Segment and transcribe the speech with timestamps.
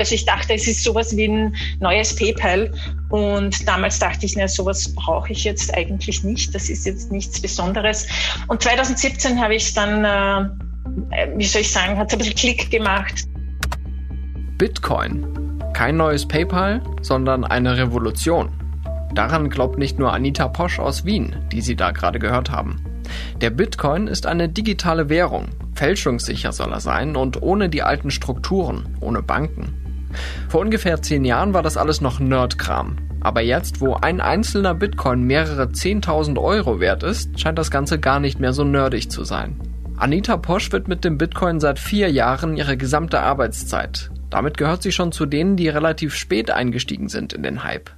[0.00, 2.72] Also ich dachte, es ist sowas wie ein neues PayPal.
[3.10, 6.54] Und damals dachte ich, na, sowas brauche ich jetzt eigentlich nicht.
[6.54, 8.08] Das ist jetzt nichts Besonderes.
[8.48, 12.70] Und 2017 habe ich dann, äh, wie soll ich sagen, hat es ein bisschen Klick
[12.70, 13.24] gemacht.
[14.56, 15.60] Bitcoin.
[15.74, 18.50] Kein neues PayPal, sondern eine Revolution.
[19.14, 22.82] Daran glaubt nicht nur Anita Posch aus Wien, die Sie da gerade gehört haben.
[23.40, 25.48] Der Bitcoin ist eine digitale Währung.
[25.74, 29.79] Fälschungssicher soll er sein und ohne die alten Strukturen, ohne Banken.
[30.48, 32.96] Vor ungefähr zehn Jahren war das alles noch Nerdkram.
[33.20, 38.18] Aber jetzt, wo ein einzelner Bitcoin mehrere 10.000 Euro wert ist, scheint das Ganze gar
[38.18, 39.56] nicht mehr so nerdig zu sein.
[39.96, 44.10] Anita Posch wird mit dem Bitcoin seit vier Jahren ihre gesamte Arbeitszeit.
[44.30, 47.90] Damit gehört sie schon zu denen, die relativ spät eingestiegen sind in den Hype.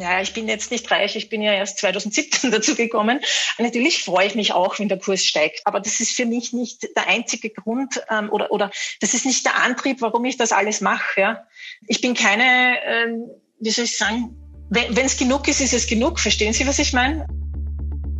[0.00, 3.20] Ja, ich bin jetzt nicht reich, ich bin ja erst 2017 dazu gekommen.
[3.58, 6.88] Natürlich freue ich mich auch, wenn der Kurs steigt, aber das ist für mich nicht
[6.96, 8.70] der einzige Grund ähm, oder, oder
[9.02, 11.20] das ist nicht der Antrieb, warum ich das alles mache.
[11.20, 11.44] Ja.
[11.86, 13.26] Ich bin keine, ähm,
[13.60, 14.34] wie soll ich sagen,
[14.70, 16.18] wenn es genug ist, ist es genug.
[16.18, 17.26] Verstehen Sie, was ich meine?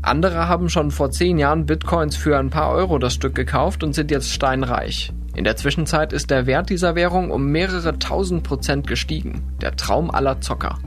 [0.03, 3.95] Andere haben schon vor zehn Jahren Bitcoins für ein paar Euro das Stück gekauft und
[3.95, 5.13] sind jetzt steinreich.
[5.35, 9.57] In der Zwischenzeit ist der Wert dieser Währung um mehrere tausend Prozent gestiegen.
[9.63, 10.79] Der Traum aller Zocker.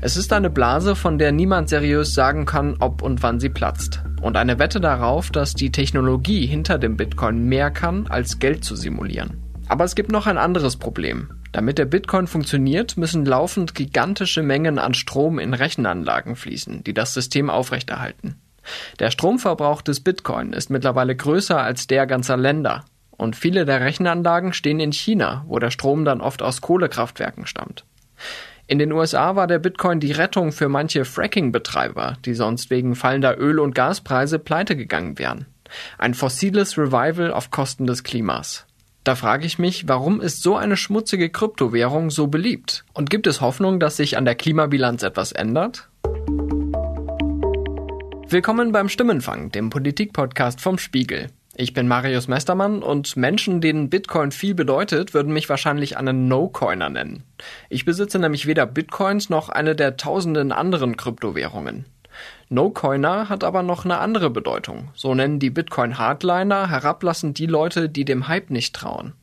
[0.00, 4.02] Es ist eine Blase, von der niemand seriös sagen kann, ob und wann sie platzt.
[4.20, 8.76] Und eine Wette darauf, dass die Technologie hinter dem Bitcoin mehr kann, als Geld zu
[8.76, 9.42] simulieren.
[9.68, 11.30] Aber es gibt noch ein anderes Problem.
[11.52, 17.14] Damit der Bitcoin funktioniert, müssen laufend gigantische Mengen an Strom in Rechenanlagen fließen, die das
[17.14, 18.36] System aufrechterhalten.
[18.98, 22.84] Der Stromverbrauch des Bitcoin ist mittlerweile größer als der ganzer Länder.
[23.16, 27.84] Und viele der Rechenanlagen stehen in China, wo der Strom dann oft aus Kohlekraftwerken stammt.
[28.68, 33.38] In den USA war der Bitcoin die Rettung für manche Fracking-Betreiber, die sonst wegen fallender
[33.38, 35.46] Öl- und Gaspreise pleite gegangen wären.
[35.98, 38.66] Ein fossiles Revival auf Kosten des Klimas.
[39.04, 42.84] Da frage ich mich, warum ist so eine schmutzige Kryptowährung so beliebt?
[42.92, 45.88] Und gibt es Hoffnung, dass sich an der Klimabilanz etwas ändert?
[48.28, 51.28] Willkommen beim Stimmenfang, dem Politikpodcast vom Spiegel.
[51.58, 56.90] Ich bin Marius Mestermann und Menschen, denen Bitcoin viel bedeutet, würden mich wahrscheinlich einen No-Coiner
[56.90, 57.22] nennen.
[57.70, 61.86] Ich besitze nämlich weder Bitcoins noch eine der tausenden anderen Kryptowährungen.
[62.50, 64.88] No-Coiner hat aber noch eine andere Bedeutung.
[64.94, 69.14] So nennen die Bitcoin-Hardliner herablassend die Leute, die dem Hype nicht trauen.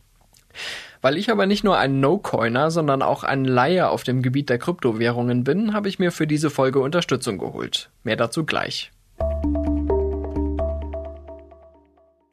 [1.01, 4.57] Weil ich aber nicht nur ein No-Coiner, sondern auch ein Laie auf dem Gebiet der
[4.57, 7.91] Kryptowährungen bin, habe ich mir für diese Folge Unterstützung geholt.
[8.03, 8.91] Mehr dazu gleich.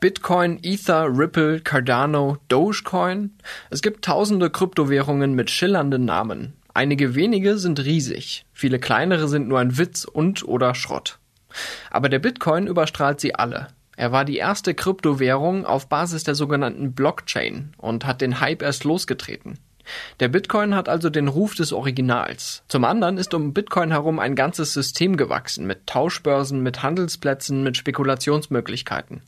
[0.00, 3.32] Bitcoin, Ether, Ripple, Cardano, Dogecoin.
[3.68, 6.54] Es gibt tausende Kryptowährungen mit schillernden Namen.
[6.72, 11.18] Einige wenige sind riesig, viele kleinere sind nur ein Witz und oder Schrott.
[11.90, 13.68] Aber der Bitcoin überstrahlt sie alle.
[13.94, 18.84] Er war die erste Kryptowährung auf Basis der sogenannten Blockchain und hat den Hype erst
[18.84, 19.58] losgetreten.
[20.18, 22.62] Der Bitcoin hat also den Ruf des Originals.
[22.68, 27.76] Zum anderen ist um Bitcoin herum ein ganzes System gewachsen mit Tauschbörsen, mit Handelsplätzen, mit
[27.76, 29.20] Spekulationsmöglichkeiten.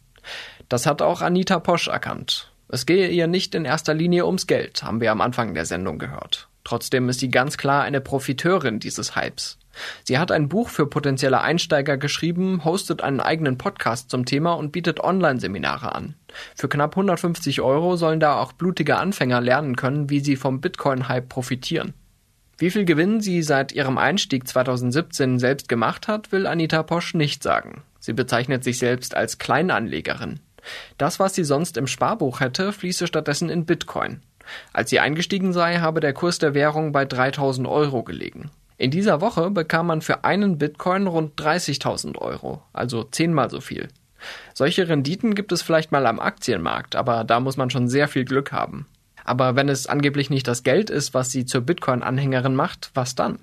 [0.69, 2.53] Das hat auch Anita Posch erkannt.
[2.69, 5.99] Es gehe ihr nicht in erster Linie ums Geld, haben wir am Anfang der Sendung
[5.99, 6.49] gehört.
[6.65, 9.59] Trotzdem ist sie ganz klar eine Profiteurin dieses Hypes.
[10.05, 14.73] Sie hat ein Buch für potenzielle Einsteiger geschrieben, hostet einen eigenen Podcast zum Thema und
[14.73, 16.15] bietet Online-Seminare an.
[16.55, 21.29] Für knapp 150 Euro sollen da auch blutige Anfänger lernen können, wie sie vom Bitcoin-Hype
[21.29, 21.95] profitieren.
[22.59, 27.43] Wie viel Gewinn sie seit ihrem Einstieg 2017 selbst gemacht hat, will Anita Posch nicht
[27.43, 27.83] sagen.
[27.99, 30.41] Sie bezeichnet sich selbst als Kleinanlegerin.
[30.99, 34.23] Das, was sie sonst im Sparbuch hätte, fließe stattdessen in Bitcoin.
[34.73, 38.51] Als sie eingestiegen sei, habe der Kurs der Währung bei 3000 Euro gelegen.
[38.79, 43.89] In dieser Woche bekam man für einen Bitcoin rund 30.000 Euro, also zehnmal so viel.
[44.55, 48.25] Solche Renditen gibt es vielleicht mal am Aktienmarkt, aber da muss man schon sehr viel
[48.25, 48.87] Glück haben.
[49.25, 53.39] Aber wenn es angeblich nicht das Geld ist, was sie zur Bitcoin-Anhängerin macht, was dann?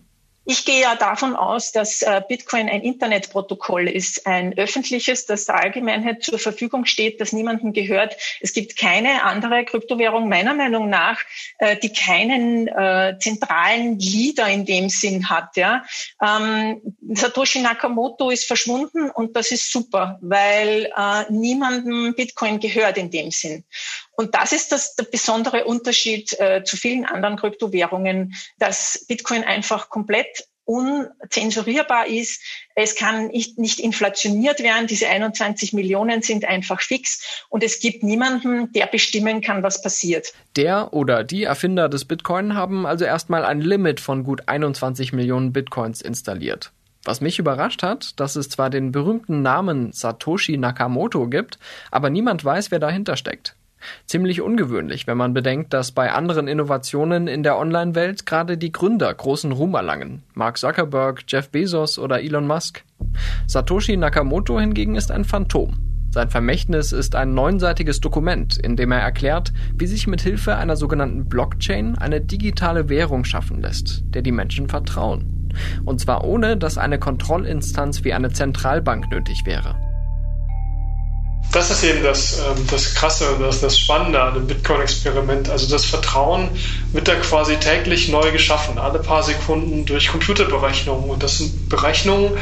[0.51, 5.53] Ich gehe ja davon aus, dass äh, Bitcoin ein Internetprotokoll ist, ein öffentliches, das der
[5.53, 8.17] Allgemeinheit zur Verfügung steht, das niemandem gehört.
[8.41, 11.19] Es gibt keine andere Kryptowährung meiner Meinung nach,
[11.59, 15.55] äh, die keinen äh, zentralen Leader in dem Sinn hat.
[15.55, 15.83] Ja.
[16.19, 16.81] Ähm,
[17.13, 20.91] Satoshi Nakamoto ist verschwunden und das ist super, weil
[21.29, 23.63] niemandem Bitcoin gehört in dem Sinn.
[24.19, 29.87] Und das ist das, der besondere Unterschied äh, zu vielen anderen Kryptowährungen, dass Bitcoin einfach
[29.87, 32.41] komplett unzensurierbar ist.
[32.75, 34.87] Es kann nicht, nicht inflationiert werden.
[34.87, 40.33] Diese 21 Millionen sind einfach fix und es gibt niemanden, der bestimmen kann, was passiert.
[40.57, 45.53] Der oder die Erfinder des Bitcoin haben also erstmal ein Limit von gut 21 Millionen
[45.53, 46.73] Bitcoins installiert.
[47.05, 51.57] Was mich überrascht hat, dass es zwar den berühmten Namen Satoshi Nakamoto gibt,
[51.89, 53.55] aber niemand weiß, wer dahinter steckt.
[54.05, 59.13] Ziemlich ungewöhnlich, wenn man bedenkt, dass bei anderen Innovationen in der Online-Welt gerade die Gründer
[59.13, 60.23] großen Ruhm erlangen.
[60.33, 62.83] Mark Zuckerberg, Jeff Bezos oder Elon Musk.
[63.47, 65.77] Satoshi Nakamoto hingegen ist ein Phantom.
[66.11, 70.75] Sein Vermächtnis ist ein neunseitiges Dokument, in dem er erklärt, wie sich mit Hilfe einer
[70.75, 75.49] sogenannten Blockchain eine digitale Währung schaffen lässt, der die Menschen vertrauen.
[75.85, 79.88] Und zwar ohne, dass eine Kontrollinstanz wie eine Zentralbank nötig wäre.
[81.51, 85.49] Das ist eben das, ähm, das Krasse, das, das Spannende an dem Bitcoin-Experiment.
[85.49, 86.49] Also das Vertrauen
[86.91, 91.09] wird da quasi täglich neu geschaffen, alle paar Sekunden durch Computerberechnungen.
[91.09, 92.33] Und das sind Berechnungen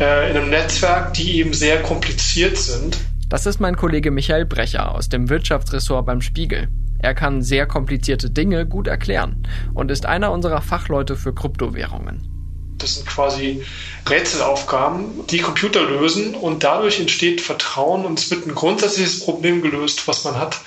[0.00, 2.96] äh, in einem Netzwerk, die eben sehr kompliziert sind.
[3.28, 6.68] Das ist mein Kollege Michael Brecher aus dem Wirtschaftsressort beim Spiegel.
[7.00, 9.42] Er kann sehr komplizierte Dinge gut erklären
[9.74, 12.37] und ist einer unserer Fachleute für Kryptowährungen.
[12.78, 13.62] Das sind quasi
[14.08, 20.06] Rätselaufgaben, die Computer lösen und dadurch entsteht Vertrauen und es wird ein grundsätzliches Problem gelöst,
[20.06, 20.60] was man hat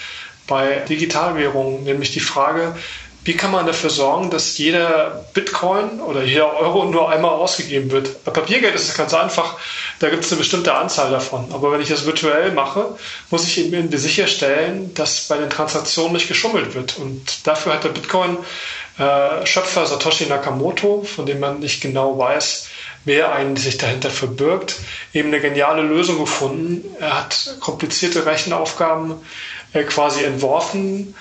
[0.47, 2.75] bei Digitalwährungen, nämlich die Frage,
[3.23, 8.23] wie kann man dafür sorgen, dass jeder Bitcoin oder jeder Euro nur einmal ausgegeben wird?
[8.23, 9.57] Bei Papiergeld ist es ganz einfach,
[10.00, 11.45] da gibt es eine bestimmte Anzahl davon.
[11.53, 12.97] Aber wenn ich das virtuell mache,
[13.29, 16.97] muss ich eben sicherstellen, dass bei den Transaktionen nicht geschummelt wird.
[16.97, 18.38] Und dafür hat der Bitcoin
[18.97, 22.69] äh, Satoshi Nakamoto, von dem man nicht genau weiß,
[23.06, 24.77] wer eigentlich sich dahinter verbirgt,
[25.13, 26.83] eben eine geniale Lösung gefunden.
[27.00, 29.15] Er hat komplizierte Rechenaufgaben
[29.73, 31.13] äh, quasi entworfen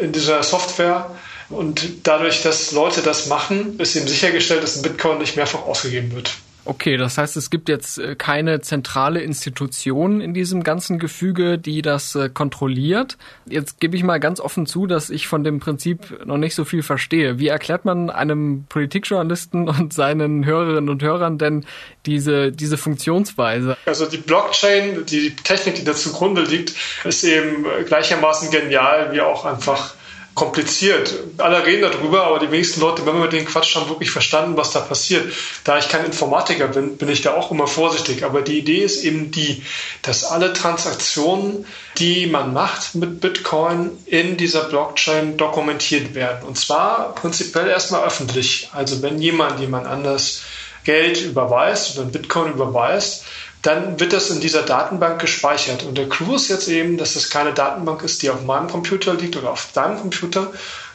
[0.00, 1.10] in dieser Software.
[1.48, 6.12] Und dadurch, dass Leute das machen, ist eben sichergestellt, dass ein Bitcoin nicht mehrfach ausgegeben
[6.12, 6.32] wird.
[6.66, 11.80] Okay, das heißt, es gibt jetzt äh, keine zentrale Institution in diesem ganzen Gefüge, die
[11.80, 13.16] das äh, kontrolliert.
[13.48, 16.64] Jetzt gebe ich mal ganz offen zu, dass ich von dem Prinzip noch nicht so
[16.64, 17.38] viel verstehe.
[17.38, 21.64] Wie erklärt man einem Politikjournalisten und seinen Hörerinnen und Hörern denn
[22.04, 23.76] diese, diese Funktionsweise?
[23.86, 29.44] Also die Blockchain, die Technik, die da zugrunde liegt, ist eben gleichermaßen genial wie auch
[29.44, 29.94] einfach
[30.36, 31.14] kompliziert.
[31.38, 34.56] Alle reden darüber, aber die wenigsten Leute, wenn wir mit denen Quatsch haben, wirklich verstanden,
[34.56, 35.32] was da passiert.
[35.64, 38.22] Da ich kein Informatiker bin, bin ich da auch immer vorsichtig.
[38.22, 39.62] Aber die Idee ist eben die,
[40.02, 41.64] dass alle Transaktionen,
[41.96, 46.46] die man macht mit Bitcoin, in dieser Blockchain dokumentiert werden.
[46.46, 48.68] Und zwar prinzipiell erstmal öffentlich.
[48.74, 50.42] Also wenn jemand jemand anders
[50.84, 53.24] Geld überweist oder Bitcoin überweist,
[53.66, 55.82] dann wird das in dieser Datenbank gespeichert.
[55.82, 59.14] Und der Clou ist jetzt eben, dass es keine Datenbank ist, die auf meinem Computer
[59.14, 60.52] liegt oder auf deinem Computer,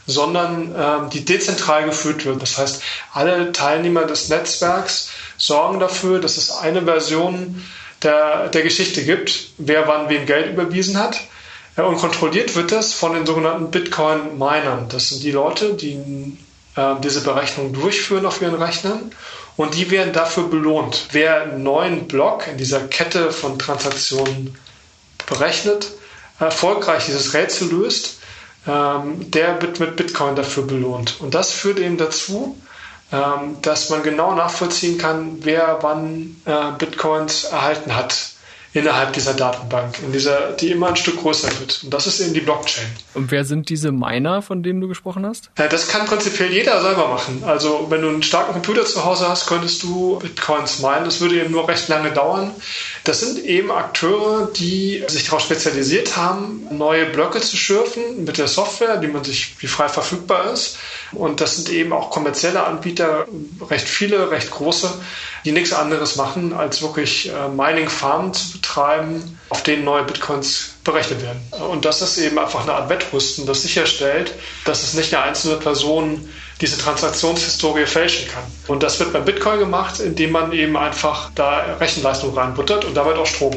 [0.07, 2.41] sondern ähm, die dezentral geführt wird.
[2.41, 2.81] Das heißt,
[3.13, 7.61] alle Teilnehmer des Netzwerks sorgen dafür, dass es eine Version
[8.03, 11.19] der, der Geschichte gibt, wer wann wem Geld überwiesen hat.
[11.75, 14.87] und kontrolliert wird das von den sogenannten Bitcoin-Minern.
[14.87, 16.37] Das sind die Leute, die
[16.77, 19.11] äh, diese Berechnung durchführen auf ihren Rechnern
[19.57, 21.07] und die werden dafür belohnt.
[21.11, 24.57] Wer einen neuen Block in dieser Kette von Transaktionen
[25.27, 25.87] berechnet,
[26.39, 28.17] erfolgreich dieses Rätsel löst,
[28.67, 31.19] ähm, der wird mit Bitcoin dafür belohnt.
[31.19, 32.57] Und das führt eben dazu,
[33.11, 38.31] ähm, dass man genau nachvollziehen kann, wer wann äh, Bitcoins erhalten hat
[38.73, 41.81] innerhalb dieser Datenbank, in dieser, die immer ein Stück größer wird.
[41.83, 42.85] Und das ist eben die Blockchain.
[43.13, 45.51] Und wer sind diese Miner, von denen du gesprochen hast?
[45.57, 47.43] Ja, das kann prinzipiell jeder selber machen.
[47.45, 51.03] Also wenn du einen starken Computer zu Hause hast, könntest du Bitcoins meinen.
[51.03, 52.51] Das würde eben nur recht lange dauern.
[53.03, 58.47] Das sind eben Akteure, die sich darauf spezialisiert haben, neue Blöcke zu schürfen mit der
[58.47, 60.77] Software, die man sich, die frei verfügbar ist.
[61.11, 63.25] Und das sind eben auch kommerzielle Anbieter,
[63.69, 64.93] recht viele, recht große,
[65.43, 68.60] die nichts anderes machen, als wirklich äh, Mining-Farmen zu betreiben,
[69.49, 71.41] auf denen neue Bitcoins berechnet werden.
[71.69, 74.33] Und das ist eben einfach eine Art Wettrüsten, das sicherstellt,
[74.65, 76.27] dass es nicht eine einzelne Person
[76.61, 78.43] diese Transaktionshistorie fälschen kann.
[78.67, 83.15] Und das wird beim Bitcoin gemacht, indem man eben einfach da Rechenleistung reinbuttert und damit
[83.17, 83.55] auch Strom.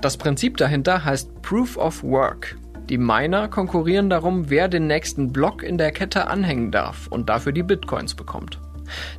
[0.00, 2.56] Das Prinzip dahinter heißt Proof of Work.
[2.88, 7.52] Die Miner konkurrieren darum, wer den nächsten Block in der Kette anhängen darf und dafür
[7.52, 8.58] die Bitcoins bekommt.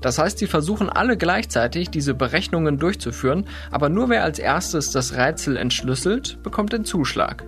[0.02, 5.16] Das heißt, sie versuchen alle gleichzeitig diese Berechnungen durchzuführen, aber nur wer als erstes das
[5.16, 7.44] Rätsel entschlüsselt, bekommt den Zuschlag.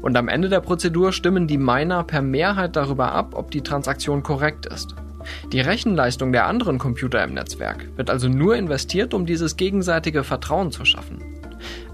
[0.00, 4.22] Und am Ende der Prozedur stimmen die Miner per Mehrheit darüber ab, ob die Transaktion
[4.22, 4.94] korrekt ist.
[5.52, 10.72] Die Rechenleistung der anderen Computer im Netzwerk wird also nur investiert, um dieses gegenseitige Vertrauen
[10.72, 11.22] zu schaffen.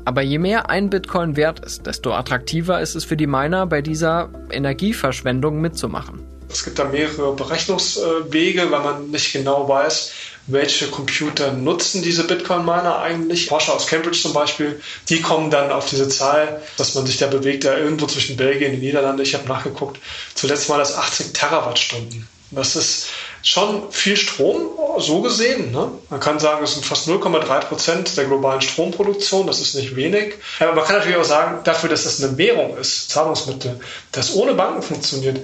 [0.04, 3.82] Aber je mehr ein Bitcoin wert ist, desto attraktiver ist es für die Miner, bei
[3.82, 6.27] dieser Energieverschwendung mitzumachen.
[6.50, 10.12] Es gibt da mehrere Berechnungswege, weil man nicht genau weiß,
[10.46, 13.46] welche Computer nutzen diese Bitcoin-Miner eigentlich.
[13.46, 17.26] Forscher aus Cambridge zum Beispiel, die kommen dann auf diese Zahl, dass man sich da
[17.26, 19.22] bewegt, da irgendwo zwischen Belgien und den Niederlanden.
[19.22, 20.00] Ich habe nachgeguckt,
[20.34, 22.26] zuletzt mal das 80 Terawattstunden.
[22.50, 23.08] Das ist
[23.42, 24.68] schon viel Strom,
[24.98, 25.70] so gesehen.
[25.72, 25.90] Ne?
[26.10, 30.34] Man kann sagen, es sind fast 0,3 Prozent der globalen Stromproduktion, das ist nicht wenig.
[30.60, 33.80] Aber man kann natürlich auch sagen, dafür, dass es eine Währung ist, Zahlungsmittel,
[34.12, 35.40] das ohne Banken funktioniert,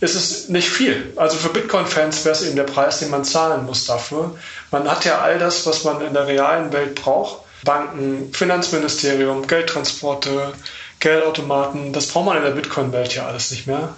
[0.00, 1.12] ist es nicht viel.
[1.16, 4.34] Also für Bitcoin-Fans wäre es eben der Preis, den man zahlen muss dafür.
[4.70, 7.42] Man hat ja all das, was man in der realen Welt braucht.
[7.64, 10.52] Banken, Finanzministerium, Geldtransporte,
[11.00, 13.94] Geldautomaten, das braucht man in der Bitcoin-Welt ja alles nicht mehr.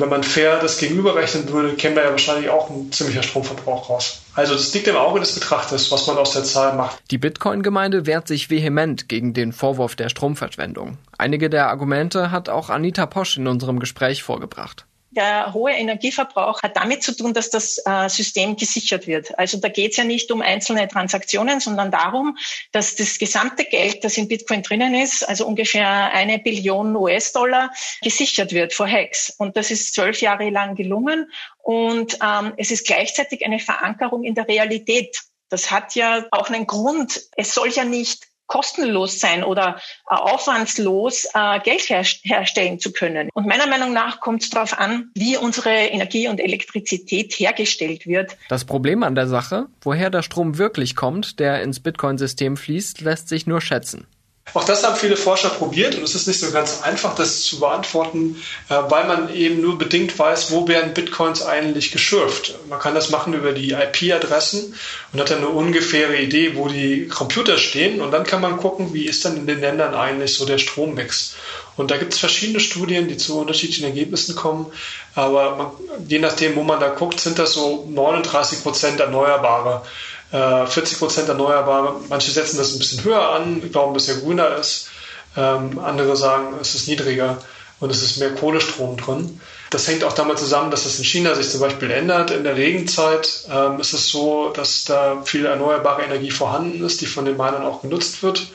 [0.00, 4.22] Wenn man fair das gegenüberrechnen würde, käme da ja wahrscheinlich auch ein ziemlicher Stromverbrauch raus.
[4.34, 6.98] Also das liegt im Auge des Betrachters, was man aus der Zahl macht.
[7.10, 10.96] Die Bitcoin-Gemeinde wehrt sich vehement gegen den Vorwurf der Stromverschwendung.
[11.18, 16.76] Einige der Argumente hat auch Anita Posch in unserem Gespräch vorgebracht der hohe Energieverbrauch hat
[16.76, 19.38] damit zu tun, dass das äh, System gesichert wird.
[19.38, 22.36] Also da geht es ja nicht um einzelne Transaktionen, sondern darum,
[22.72, 27.70] dass das gesamte Geld, das in Bitcoin drinnen ist, also ungefähr eine Billion US-Dollar,
[28.02, 29.30] gesichert wird vor Hacks.
[29.38, 31.30] Und das ist zwölf Jahre lang gelungen.
[31.58, 35.16] Und ähm, es ist gleichzeitig eine Verankerung in der Realität.
[35.48, 37.20] Das hat ja auch einen Grund.
[37.36, 39.78] Es soll ja nicht kostenlos sein oder
[40.10, 43.30] äh, aufwandslos äh, Geld her herstellen zu können.
[43.32, 48.36] Und meiner Meinung nach kommt es darauf an, wie unsere Energie und Elektrizität hergestellt wird.
[48.50, 53.28] Das Problem an der Sache, woher der Strom wirklich kommt, der ins Bitcoin-System fließt, lässt
[53.28, 54.06] sich nur schätzen.
[54.54, 57.60] Auch das haben viele Forscher probiert und es ist nicht so ganz einfach, das zu
[57.60, 62.54] beantworten, äh, weil man eben nur bedingt weiß, wo werden Bitcoins eigentlich geschürft.
[62.68, 64.74] Man kann das machen über die IP-Adressen
[65.12, 68.92] und hat dann eine ungefähre Idee, wo die Computer stehen und dann kann man gucken,
[68.92, 71.34] wie ist dann in den Ländern eigentlich so der Strommix.
[71.76, 74.66] Und da gibt es verschiedene Studien, die zu unterschiedlichen Ergebnissen kommen.
[75.14, 75.66] Aber man,
[76.06, 79.80] je nachdem, wo man da guckt, sind das so 39 Prozent Erneuerbare.
[79.80, 80.64] 40 äh,
[80.98, 81.96] Prozent Erneuerbare.
[82.08, 84.88] Manche setzen das ein bisschen höher an, glauben, dass er grüner ist.
[85.36, 87.38] Ähm, andere sagen, es ist niedriger
[87.80, 89.40] und es ist mehr Kohlestrom drin.
[89.70, 92.30] Das hängt auch damit zusammen, dass es in China sich zum Beispiel ändert.
[92.30, 97.06] In der Regenzeit ähm, ist es so, dass da viel erneuerbare Energie vorhanden ist, die
[97.06, 98.48] von den Minern auch genutzt wird.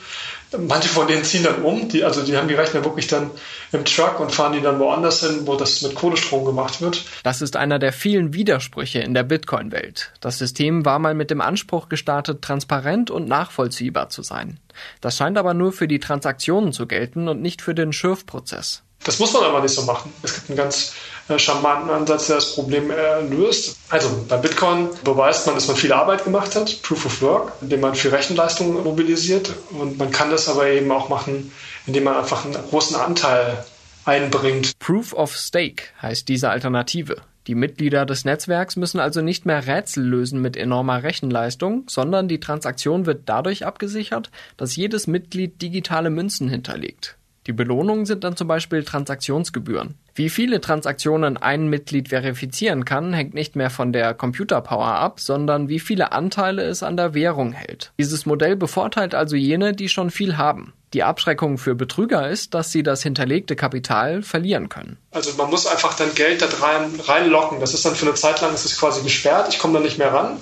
[0.56, 3.30] Manche von denen ziehen dann um, die, also die haben die Rechner wirklich dann
[3.72, 7.04] im Truck und fahren die dann woanders hin, wo das mit Kohlestrom gemacht wird.
[7.22, 10.12] Das ist einer der vielen Widersprüche in der Bitcoin-Welt.
[10.20, 14.58] Das System war mal mit dem Anspruch gestartet, transparent und nachvollziehbar zu sein.
[15.00, 18.84] Das scheint aber nur für die Transaktionen zu gelten und nicht für den Schürfprozess.
[19.04, 20.12] Das muss man aber nicht so machen.
[20.22, 20.92] Es gibt einen ganz
[21.28, 23.76] äh, charmanten Ansatz, der das Problem äh, löst.
[23.90, 27.80] Also bei Bitcoin beweist man, dass man viel Arbeit gemacht hat, Proof of Work, indem
[27.80, 29.50] man viel Rechenleistung mobilisiert.
[29.70, 31.52] Und man kann das aber eben auch machen,
[31.86, 33.64] indem man einfach einen großen Anteil
[34.04, 34.78] einbringt.
[34.78, 37.16] Proof of Stake heißt diese Alternative.
[37.46, 42.40] Die Mitglieder des Netzwerks müssen also nicht mehr Rätsel lösen mit enormer Rechenleistung, sondern die
[42.40, 47.17] Transaktion wird dadurch abgesichert, dass jedes Mitglied digitale Münzen hinterlegt.
[47.48, 49.94] Die Belohnungen sind dann zum Beispiel Transaktionsgebühren.
[50.14, 55.70] Wie viele Transaktionen ein Mitglied verifizieren kann, hängt nicht mehr von der Computerpower ab, sondern
[55.70, 57.92] wie viele Anteile es an der Währung hält.
[57.98, 60.74] Dieses Modell bevorteilt also jene, die schon viel haben.
[60.92, 64.98] Die Abschreckung für Betrüger ist, dass sie das hinterlegte Kapital verlieren können.
[65.12, 67.60] Also man muss einfach dann Geld da rein, reinlocken.
[67.60, 69.48] Das ist dann für eine Zeit lang ist es quasi gesperrt.
[69.48, 70.36] Ich komme da nicht mehr ran.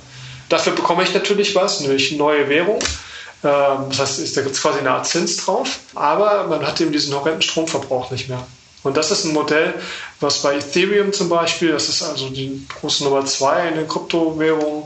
[0.48, 2.80] Dafür bekomme ich natürlich was, nämlich neue Währung.
[3.46, 6.92] Ähm, das heißt, da gibt es quasi eine Art Zins drauf, aber man hat eben
[6.92, 8.44] diesen horrenden Stromverbrauch nicht mehr.
[8.82, 9.74] Und das ist ein Modell,
[10.20, 14.84] was bei Ethereum zum Beispiel, das ist also die große Nummer zwei in den Kryptowährungen,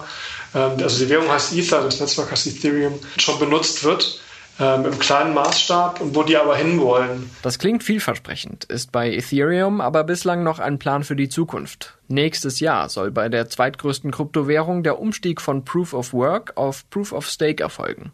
[0.55, 4.21] ähm, also die Währung heißt Ether, das Netzwerk heißt Ethereum, schon benutzt wird
[4.59, 7.31] ähm, im kleinen Maßstab und wo die aber hinwollen.
[7.43, 11.99] Das klingt vielversprechend, ist bei Ethereum aber bislang noch ein Plan für die Zukunft.
[12.09, 17.13] Nächstes Jahr soll bei der zweitgrößten Kryptowährung der Umstieg von Proof of Work auf Proof
[17.13, 18.13] of Stake erfolgen.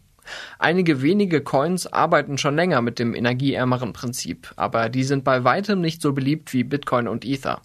[0.59, 5.81] Einige wenige Coins arbeiten schon länger mit dem energieärmeren Prinzip, aber die sind bei weitem
[5.81, 7.61] nicht so beliebt wie Bitcoin und Ether.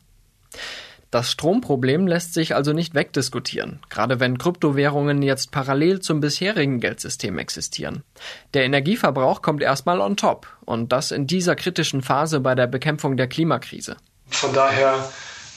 [1.12, 7.38] Das Stromproblem lässt sich also nicht wegdiskutieren, gerade wenn Kryptowährungen jetzt parallel zum bisherigen Geldsystem
[7.38, 8.02] existieren.
[8.54, 13.18] Der Energieverbrauch kommt erstmal on top und das in dieser kritischen Phase bei der Bekämpfung
[13.18, 13.98] der Klimakrise.
[14.28, 15.06] Von daher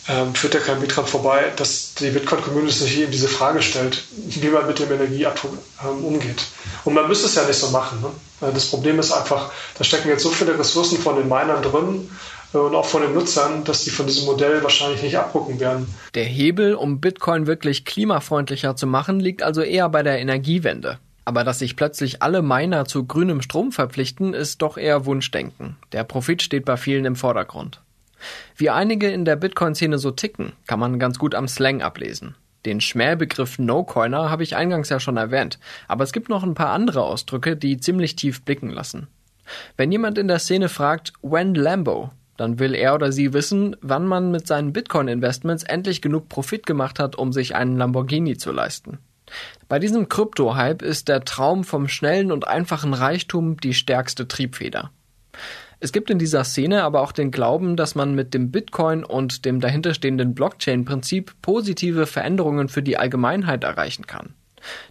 [0.07, 4.03] ähm, führt ja kein Weg dran vorbei, dass die Bitcoin-Community sich eben diese Frage stellt,
[4.27, 6.43] wie man mit dem Energieabdruck ähm, umgeht.
[6.83, 8.01] Und man müsste es ja nicht so machen.
[8.01, 8.51] Ne?
[8.53, 12.09] Das Problem ist einfach, da stecken jetzt so viele Ressourcen von den Minern drin
[12.53, 15.87] äh, und auch von den Nutzern, dass die von diesem Modell wahrscheinlich nicht abgucken werden.
[16.13, 20.99] Der Hebel, um Bitcoin wirklich klimafreundlicher zu machen, liegt also eher bei der Energiewende.
[21.27, 25.75] Aber dass sich plötzlich alle Miner zu grünem Strom verpflichten, ist doch eher Wunschdenken.
[25.91, 27.81] Der Profit steht bei vielen im Vordergrund.
[28.55, 32.35] Wie einige in der Bitcoin-Szene so ticken, kann man ganz gut am Slang ablesen.
[32.65, 36.71] Den Schmähbegriff No-Coiner habe ich eingangs ja schon erwähnt, aber es gibt noch ein paar
[36.71, 39.07] andere Ausdrücke, die ziemlich tief blicken lassen.
[39.77, 44.07] Wenn jemand in der Szene fragt, when Lambo, Dann will er oder sie wissen, wann
[44.07, 48.99] man mit seinen Bitcoin-Investments endlich genug Profit gemacht hat, um sich einen Lamborghini zu leisten.
[49.67, 54.91] Bei diesem Krypto-Hype ist der Traum vom schnellen und einfachen Reichtum die stärkste Triebfeder.
[55.85, 59.45] Es gibt in dieser Szene aber auch den Glauben, dass man mit dem Bitcoin und
[59.45, 64.33] dem dahinterstehenden Blockchain-Prinzip positive Veränderungen für die Allgemeinheit erreichen kann.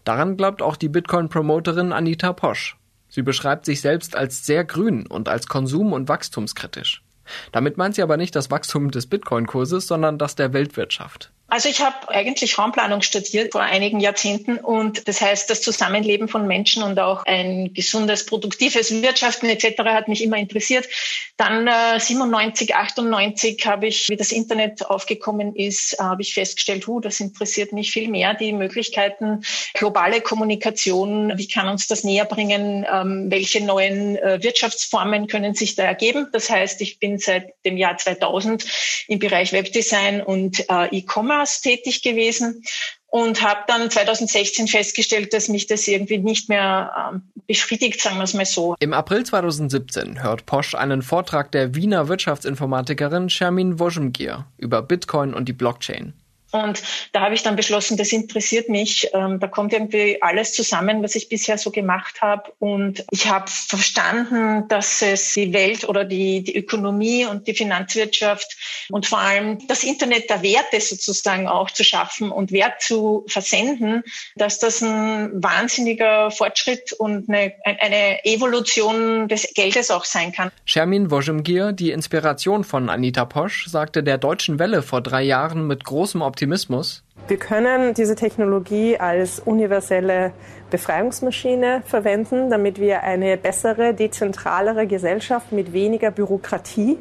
[0.05, 2.77] Daran glaubt auch die Bitcoin-Promoterin Anita Posch.
[3.09, 7.03] Sie beschreibt sich selbst als sehr grün und als konsum- und wachstumskritisch.
[7.51, 11.33] Damit meint sie aber nicht das Wachstum des Bitcoin-Kurses, sondern das der Weltwirtschaft.
[11.49, 16.47] Also ich habe eigentlich Raumplanung studiert vor einigen Jahrzehnten und das heißt, das Zusammenleben von
[16.47, 19.85] Menschen und auch ein gesundes, produktives Wirtschaften etc.
[19.85, 20.89] hat mich immer interessiert.
[21.37, 27.01] Dann äh, 97, 98 habe ich, wie das Internet aufgekommen ist, habe ich festgestellt, hu,
[27.01, 32.87] das interessiert mich viel mehr, die Möglichkeiten, globale Kommunikation, wie kann uns das näher bringen,
[32.91, 36.29] ähm, welche neuen äh, Wirtschaftsformen können sich da ergeben.
[36.33, 38.65] Das heißt, ich bin seit dem Jahr 2000
[39.09, 42.63] im Bereich Webdesign und äh, E-Commerce Thomas tätig gewesen
[43.07, 48.25] und habe dann 2016 festgestellt, dass mich das irgendwie nicht mehr ähm, befriedigt, sagen wir
[48.25, 48.75] es mal so.
[48.81, 55.49] Im April 2017 hört Posch einen Vortrag der Wiener Wirtschaftsinformatikerin Shermin Wojemgir über Bitcoin und
[55.49, 56.15] die Blockchain.
[56.55, 59.11] Und da habe ich dann beschlossen, das interessiert mich.
[59.13, 62.53] Ähm, da kommt irgendwie alles zusammen, was ich bisher so gemacht habe.
[62.61, 68.87] Und ich habe verstanden, dass es die Welt oder die, die Ökonomie und die Finanzwirtschaft
[68.89, 74.05] und vor allem das Internet der Werte sozusagen auch zu schaffen und Wert zu versenden,
[74.37, 80.53] dass das ein wahnsinniger Fortschritt und eine, eine Evolution des Geldes auch sein kann.
[80.67, 85.83] Shermin Wojemgir, die Inspiration von Anita Posch, sagte der Deutschen Welle vor drei Jahren mit
[85.83, 87.03] großem Optimismus, Optimismus?
[87.27, 90.33] Wir können diese Technologie als universelle
[90.71, 96.99] Befreiungsmaschine verwenden, damit wir eine bessere, dezentralere Gesellschaft mit weniger Bürokratie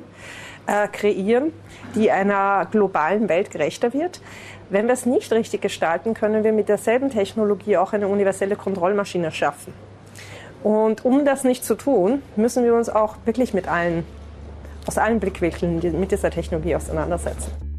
[0.65, 1.51] äh, kreieren,
[1.93, 4.21] die einer globalen Welt gerechter wird.
[4.69, 9.29] Wenn wir es nicht richtig gestalten, können wir mit derselben Technologie auch eine universelle Kontrollmaschine
[9.31, 9.73] schaffen.
[10.63, 14.05] Und um das nicht zu tun, müssen wir uns auch wirklich mit allen,
[14.87, 17.72] aus allen Blickwinkeln mit dieser Technologie auseinandersetzen.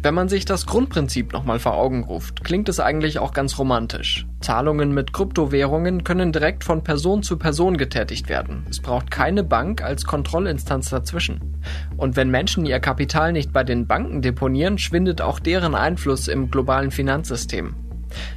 [0.00, 4.26] Wenn man sich das Grundprinzip nochmal vor Augen ruft, klingt es eigentlich auch ganz romantisch.
[4.40, 8.64] Zahlungen mit Kryptowährungen können direkt von Person zu Person getätigt werden.
[8.70, 11.60] Es braucht keine Bank als Kontrollinstanz dazwischen.
[11.96, 16.48] Und wenn Menschen ihr Kapital nicht bei den Banken deponieren, schwindet auch deren Einfluss im
[16.48, 17.74] globalen Finanzsystem.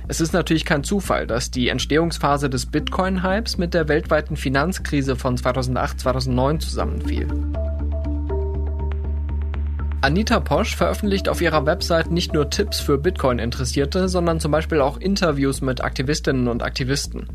[0.07, 5.37] Es ist natürlich kein Zufall, dass die Entstehungsphase des Bitcoin-Hypes mit der weltweiten Finanzkrise von
[5.37, 7.27] 2008-2009 zusammenfiel.
[10.03, 14.97] Anita Posch veröffentlicht auf ihrer Website nicht nur Tipps für Bitcoin-Interessierte, sondern zum Beispiel auch
[14.97, 17.27] Interviews mit Aktivistinnen und Aktivisten.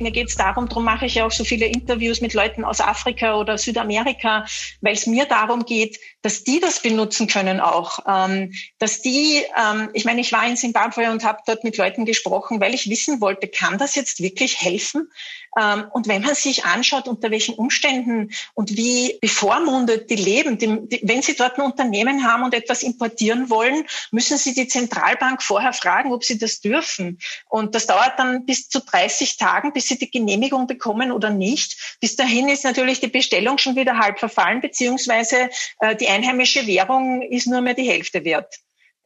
[0.00, 2.80] Mir geht es darum, darum mache ich ja auch so viele Interviews mit Leuten aus
[2.80, 4.46] Afrika oder Südamerika,
[4.80, 7.98] weil es mir darum geht, dass die das benutzen können auch.
[8.08, 12.06] Ähm, dass die, ähm, ich meine, ich war in Simbabwe und habe dort mit Leuten
[12.06, 15.10] gesprochen, weil ich wissen wollte, kann das jetzt wirklich helfen?
[15.56, 20.88] Ähm, und wenn man sich anschaut, unter welchen Umständen und wie bevormundet die leben, die,
[20.88, 25.42] die, wenn sie dort ein Unternehmen haben und etwas importieren wollen, müssen sie die Zentralbank
[25.42, 27.18] vorher fragen, ob sie das dürfen.
[27.48, 31.98] Und das dauert dann bis zu 30 Tagen, bis sie die Genehmigung bekommen oder nicht.
[32.00, 37.22] Bis dahin ist natürlich die Bestellung schon wieder halb verfallen, beziehungsweise äh, die einheimische Währung
[37.22, 38.54] ist nur mehr die Hälfte wert.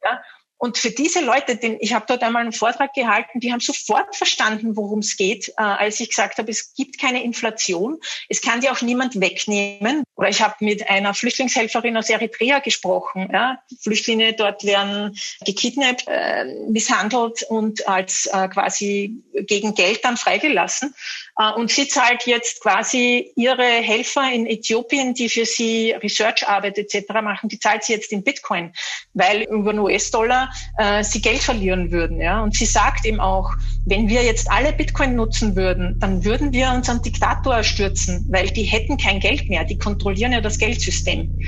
[0.03, 0.21] Ja?
[0.63, 4.15] Und für diese Leute, den, ich habe dort einmal einen Vortrag gehalten, die haben sofort
[4.15, 7.99] verstanden, worum es geht, äh, als ich gesagt habe, es gibt keine Inflation,
[8.29, 10.03] es kann dir auch niemand wegnehmen.
[10.15, 13.29] Oder ich habe mit einer Flüchtlingshelferin aus Eritrea gesprochen.
[13.33, 13.61] Ja.
[13.81, 20.95] Flüchtlinge dort werden gekidnappt, äh, misshandelt und als äh, quasi gegen Geld dann freigelassen.
[21.37, 27.13] Äh, und sie zahlt jetzt quasi ihre Helfer in Äthiopien, die für sie Researcharbeit etc.
[27.23, 28.71] machen, die zahlt sie jetzt in Bitcoin,
[29.13, 32.21] weil über einen US-Dollar äh, sie Geld verlieren würden.
[32.21, 32.43] Ja?
[32.43, 33.51] Und sie sagt eben auch,
[33.85, 38.63] wenn wir jetzt alle Bitcoin nutzen würden, dann würden wir unseren Diktator stürzen, weil die
[38.63, 41.39] hätten kein Geld mehr, die kontrollieren ja das Geldsystem.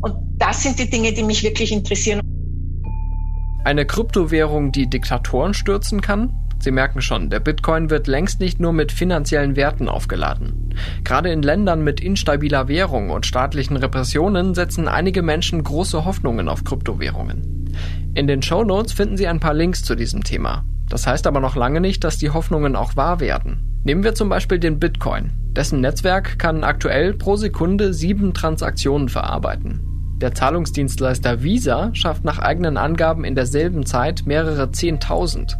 [0.00, 2.20] Und das sind die Dinge, die mich wirklich interessieren.
[3.64, 6.47] Eine Kryptowährung, die Diktatoren stürzen kann?
[6.60, 10.74] Sie merken schon, der Bitcoin wird längst nicht nur mit finanziellen Werten aufgeladen.
[11.04, 16.64] Gerade in Ländern mit instabiler Währung und staatlichen Repressionen setzen einige Menschen große Hoffnungen auf
[16.64, 17.74] Kryptowährungen.
[18.14, 20.64] In den Show Notes finden Sie ein paar Links zu diesem Thema.
[20.88, 23.80] Das heißt aber noch lange nicht, dass die Hoffnungen auch wahr werden.
[23.84, 25.32] Nehmen wir zum Beispiel den Bitcoin.
[25.52, 29.80] Dessen Netzwerk kann aktuell pro Sekunde sieben Transaktionen verarbeiten.
[30.20, 35.56] Der Zahlungsdienstleister Visa schafft nach eigenen Angaben in derselben Zeit mehrere Zehntausend.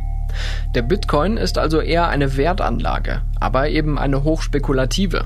[0.74, 5.24] Der Bitcoin ist also eher eine Wertanlage, aber eben eine hochspekulative.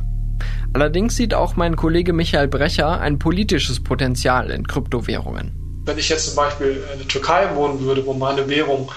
[0.74, 5.52] Allerdings sieht auch mein Kollege Michael Brecher ein politisches Potenzial in Kryptowährungen.
[5.84, 8.90] Wenn ich jetzt zum Beispiel in der Türkei wohnen würde, wo meine Währung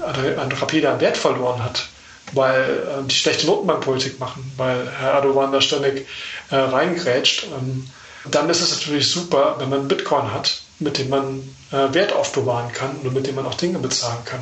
[0.00, 1.88] an rapide an Wert verloren hat,
[2.32, 6.06] weil äh, die schlechte Notenbankpolitik machen, weil Herr Erdogan da ständig
[6.50, 7.88] äh, reingrätscht, ähm,
[8.30, 12.72] dann ist es natürlich super, wenn man Bitcoin hat, mit dem man äh, Wert aufbewahren
[12.72, 14.40] kann und mit dem man auch Dinge bezahlen kann.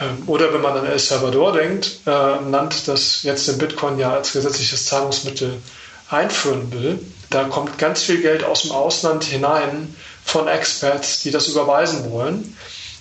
[0.00, 3.98] Ähm, oder wenn man an El Salvador denkt, äh, ein Land, das jetzt den Bitcoin
[3.98, 5.60] ja als gesetzliches Zahlungsmittel
[6.08, 6.98] einführen will,
[7.30, 12.56] da kommt ganz viel Geld aus dem Ausland hinein von Experts, die das überweisen wollen.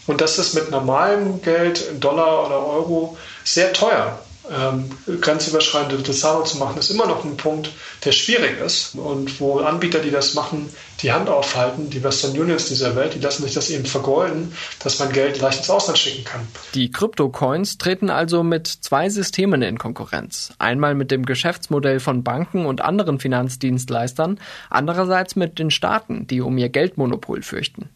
[0.08, 4.20] Und das ist mit normalem Geld, Dollar oder Euro, sehr teuer
[4.52, 4.90] ähm,
[5.22, 7.70] grenzüberschreitende Zahlungen zu machen, ist immer noch ein Punkt,
[8.04, 10.70] der schwierig ist und wo Anbieter, die das machen,
[11.02, 15.00] die Hand aufhalten, die Western Unions dieser Welt, die lassen sich das eben vergolden, dass
[15.00, 16.42] man Geld leicht ins Ausland schicken kann.
[16.74, 20.54] Die Kryptocoins treten also mit zwei Systemen in Konkurrenz.
[20.60, 26.58] Einmal mit dem Geschäftsmodell von Banken und anderen Finanzdienstleistern, andererseits mit den Staaten, die um
[26.58, 27.90] ihr Geldmonopol fürchten.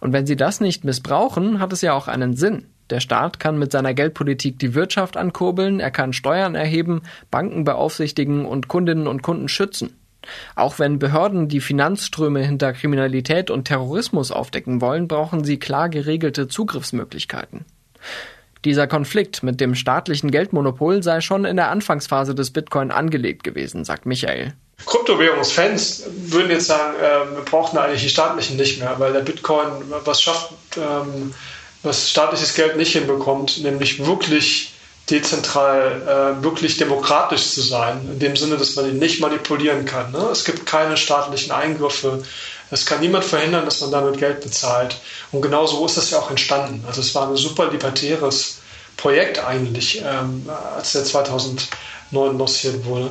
[0.00, 2.66] Und wenn sie das nicht missbrauchen, hat es ja auch einen Sinn.
[2.90, 8.44] Der Staat kann mit seiner Geldpolitik die Wirtschaft ankurbeln, er kann Steuern erheben, Banken beaufsichtigen
[8.44, 9.96] und Kundinnen und Kunden schützen.
[10.54, 16.48] Auch wenn Behörden die Finanzströme hinter Kriminalität und Terrorismus aufdecken wollen, brauchen sie klar geregelte
[16.48, 17.64] Zugriffsmöglichkeiten.
[18.64, 23.84] Dieser Konflikt mit dem staatlichen Geldmonopol sei schon in der Anfangsphase des Bitcoin angelegt gewesen,
[23.84, 24.52] sagt Michael.
[24.84, 29.68] Kryptowährungsfans würden jetzt sagen, äh, wir brauchen eigentlich die staatlichen nicht mehr, weil der Bitcoin
[30.04, 31.32] was schafft, ähm,
[31.82, 34.72] was staatliches Geld nicht hinbekommt, nämlich wirklich
[35.10, 40.12] dezentral, äh, wirklich demokratisch zu sein, in dem Sinne, dass man ihn nicht manipulieren kann.
[40.12, 40.28] Ne?
[40.30, 42.22] Es gibt keine staatlichen Eingriffe.
[42.70, 44.96] Es kann niemand verhindern, dass man damit Geld bezahlt.
[45.32, 46.84] Und genau so ist das ja auch entstanden.
[46.86, 48.58] Also es war ein super libertäres
[48.96, 53.10] Projekt eigentlich, ähm, als der 2009 lanciert wurde,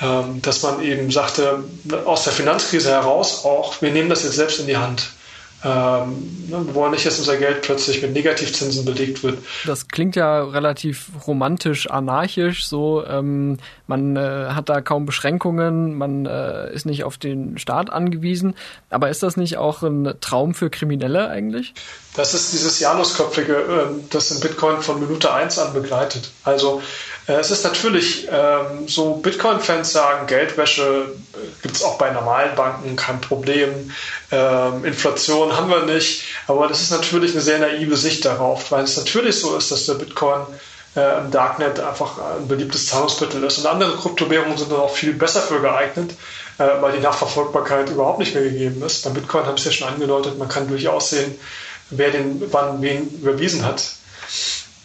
[0.00, 1.64] ähm, dass man eben sagte,
[2.04, 5.10] aus der Finanzkrise heraus auch, wir nehmen das jetzt selbst in die Hand.
[5.64, 9.38] Ähm, ne, wir wollen nicht, dass unser Geld plötzlich mit Negativzinsen belegt wird.
[9.64, 12.66] Das klingt ja relativ romantisch, anarchisch.
[12.66, 17.90] So, ähm, man äh, hat da kaum Beschränkungen, man äh, ist nicht auf den Staat
[17.90, 18.54] angewiesen.
[18.90, 21.74] Aber ist das nicht auch ein Traum für Kriminelle eigentlich?
[22.14, 26.30] Das ist dieses Janusköpfige, äh, das in Bitcoin von Minute eins an begleitet.
[26.42, 26.82] Also
[27.26, 31.12] äh, es ist natürlich ähm, so, Bitcoin-Fans sagen, Geldwäsche
[31.62, 33.92] gibt es auch bei normalen Banken, kein Problem.
[34.30, 36.24] Ähm, Inflation haben wir nicht.
[36.48, 39.86] Aber das ist natürlich eine sehr naive Sicht darauf, weil es natürlich so ist, dass
[39.86, 40.42] der Bitcoin
[40.96, 43.58] äh, im Darknet einfach ein beliebtes Zahlungsmittel ist.
[43.58, 46.12] Und andere Kryptowährungen sind dann auch viel besser für geeignet,
[46.58, 49.04] äh, weil die Nachverfolgbarkeit überhaupt nicht mehr gegeben ist.
[49.04, 51.38] Beim Bitcoin haben es ja schon angedeutet, man kann durchaus sehen,
[51.90, 53.84] wer den wann wen überwiesen hat.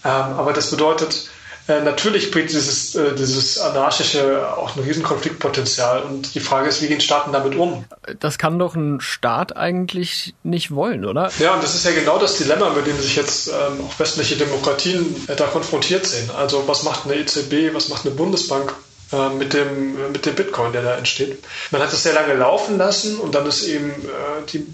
[0.05, 1.29] Ähm, aber das bedeutet,
[1.67, 6.01] äh, natürlich bringt dieses, äh, dieses anarchische auch ein Riesenkonfliktpotenzial.
[6.03, 7.85] Und die Frage ist, wie gehen Staaten damit um?
[8.19, 11.29] Das kann doch ein Staat eigentlich nicht wollen, oder?
[11.39, 14.35] Ja, und das ist ja genau das Dilemma, mit dem sich jetzt ähm, auch westliche
[14.35, 16.29] Demokratien äh, da konfrontiert sehen.
[16.37, 18.73] Also was macht eine EZB, was macht eine Bundesbank?
[19.13, 21.41] Äh, mit dem, mit dem Bitcoin, der da entsteht.
[21.71, 24.67] Man hat es sehr lange laufen lassen und dann ist eben äh, die,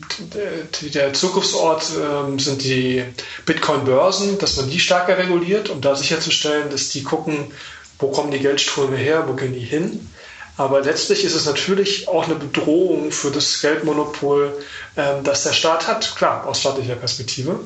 [0.82, 3.04] die, der Zugriffsort äh, sind die
[3.46, 7.52] Bitcoin-Börsen, dass man die stärker reguliert, um da sicherzustellen, dass die gucken,
[8.00, 10.10] wo kommen die Geldströme her, wo gehen die hin.
[10.58, 14.52] Aber letztlich ist es natürlich auch eine Bedrohung für das Geldmonopol,
[14.96, 17.60] äh, das der Staat hat, klar, aus staatlicher Perspektive.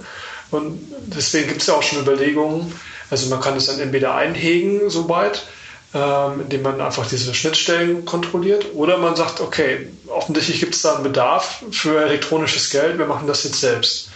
[0.52, 2.78] Und deswegen gibt es ja auch schon Überlegungen,
[3.10, 5.46] also man kann es dann entweder einhegen, soweit,
[5.94, 8.66] ähm, indem man einfach diese Schnittstellen kontrolliert.
[8.74, 13.28] Oder man sagt, okay, offensichtlich gibt es da einen Bedarf für elektronisches Geld, wir machen
[13.28, 14.10] das jetzt selbst.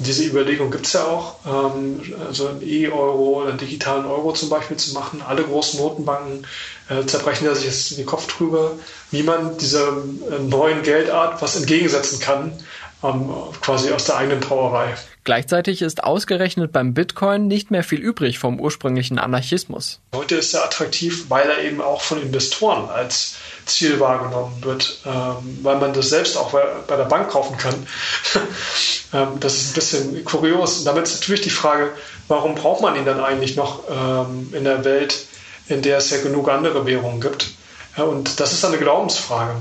[0.00, 4.48] Diese Überlegung gibt es ja auch, ähm, also einen E-Euro oder einen digitalen Euro zum
[4.48, 5.22] Beispiel zu machen.
[5.26, 6.46] Alle großen Notenbanken
[6.88, 8.72] äh, zerbrechen ja sich jetzt den Kopf drüber,
[9.10, 12.52] wie man dieser äh, neuen Geldart was entgegensetzen kann,
[13.02, 13.30] ähm,
[13.60, 14.94] quasi aus der eigenen Brauerei.
[15.24, 20.00] Gleichzeitig ist ausgerechnet beim Bitcoin nicht mehr viel übrig vom ursprünglichen Anarchismus.
[20.14, 23.34] Heute ist er attraktiv, weil er eben auch von Investoren als
[23.66, 27.74] Ziel wahrgenommen wird, ähm, weil man das selbst auch bei der Bank kaufen kann.
[29.12, 30.78] ähm, das ist ein bisschen kurios.
[30.78, 31.92] Und damit ist natürlich die Frage,
[32.28, 35.26] warum braucht man ihn dann eigentlich noch ähm, in der Welt,
[35.68, 37.50] in der es ja genug andere Währungen gibt?
[37.96, 39.56] Und das ist eine Glaubensfrage.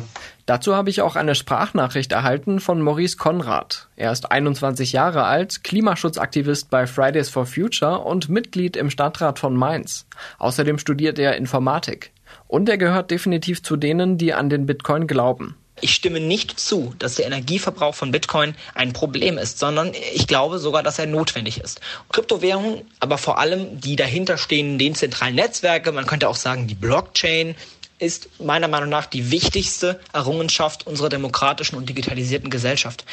[0.47, 3.89] Dazu habe ich auch eine Sprachnachricht erhalten von Maurice Konrad.
[3.97, 9.57] Er ist 21 Jahre alt, Klimaschutzaktivist bei Fridays for Future und Mitglied im Stadtrat von
[9.57, 10.05] Mainz.
[10.39, 12.12] Außerdem studiert er Informatik.
[12.47, 15.57] Und er gehört definitiv zu denen, die an den Bitcoin glauben.
[15.81, 20.60] Ich stimme nicht zu, dass der Energieverbrauch von Bitcoin ein Problem ist, sondern ich glaube
[20.60, 21.81] sogar, dass er notwendig ist.
[22.10, 27.53] Kryptowährungen, aber vor allem die dahinterstehenden dezentralen Netzwerke, man könnte auch sagen die Blockchain,
[27.99, 33.05] ist meiner Meinung nach die wichtigste Errungenschaft unserer demokratischen und digitalisierten Gesellschaft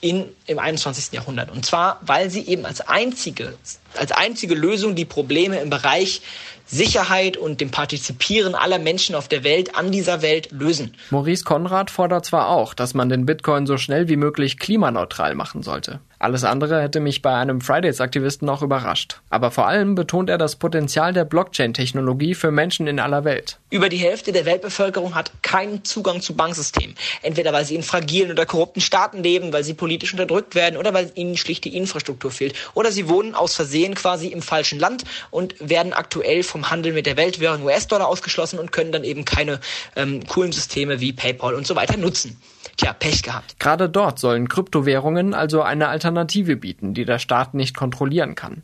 [0.00, 1.12] in, im 21.
[1.12, 1.50] Jahrhundert.
[1.50, 3.54] Und zwar, weil sie eben als einzige,
[3.96, 6.20] als einzige Lösung die Probleme im Bereich
[6.66, 10.94] Sicherheit und dem Partizipieren aller Menschen auf der Welt an dieser Welt lösen.
[11.10, 15.62] Maurice Konrad fordert zwar auch, dass man den Bitcoin so schnell wie möglich klimaneutral machen
[15.62, 16.00] sollte.
[16.26, 19.20] Alles andere hätte mich bei einem Fridays-Aktivisten auch überrascht.
[19.30, 23.60] Aber vor allem betont er das Potenzial der Blockchain-Technologie für Menschen in aller Welt.
[23.70, 26.96] Über die Hälfte der Weltbevölkerung hat keinen Zugang zu Banksystemen.
[27.22, 30.92] Entweder weil sie in fragilen oder korrupten Staaten leben, weil sie politisch unterdrückt werden oder
[30.92, 32.56] weil ihnen schlicht die Infrastruktur fehlt.
[32.74, 37.06] Oder sie wohnen aus Versehen quasi im falschen Land und werden aktuell vom Handel mit
[37.06, 39.60] der Weltwährung US-Dollar ausgeschlossen und können dann eben keine
[39.94, 42.36] ähm, coolen Systeme wie PayPal und so weiter nutzen.
[42.76, 43.58] Tja, Pech gehabt.
[43.58, 48.62] Gerade dort sollen Kryptowährungen also eine Alternative bieten, die der Staat nicht kontrollieren kann.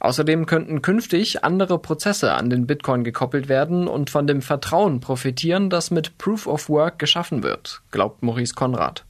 [0.00, 5.68] Außerdem könnten künftig andere Prozesse an den Bitcoin gekoppelt werden und von dem Vertrauen profitieren,
[5.68, 9.04] das mit Proof of Work geschaffen wird, glaubt Maurice Konrad.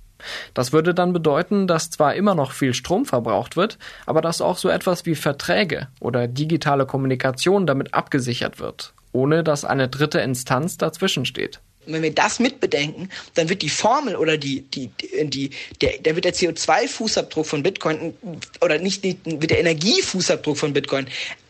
[0.52, 4.58] Das würde dann bedeuten, dass zwar immer noch viel Strom verbraucht wird, aber dass auch
[4.58, 10.76] so etwas wie Verträge oder digitale Kommunikation damit abgesichert wird, ohne dass eine dritte Instanz
[10.76, 11.60] dazwischen steht.
[11.86, 14.90] Und wenn wir das mitbedenken, dann wird die Formel oder die, die,
[15.22, 18.14] die, der, der wird der CO2-Fußabdruck von Bitcoin
[18.60, 21.06] oder nicht, wird der Energiefußabdruck von Bitcoin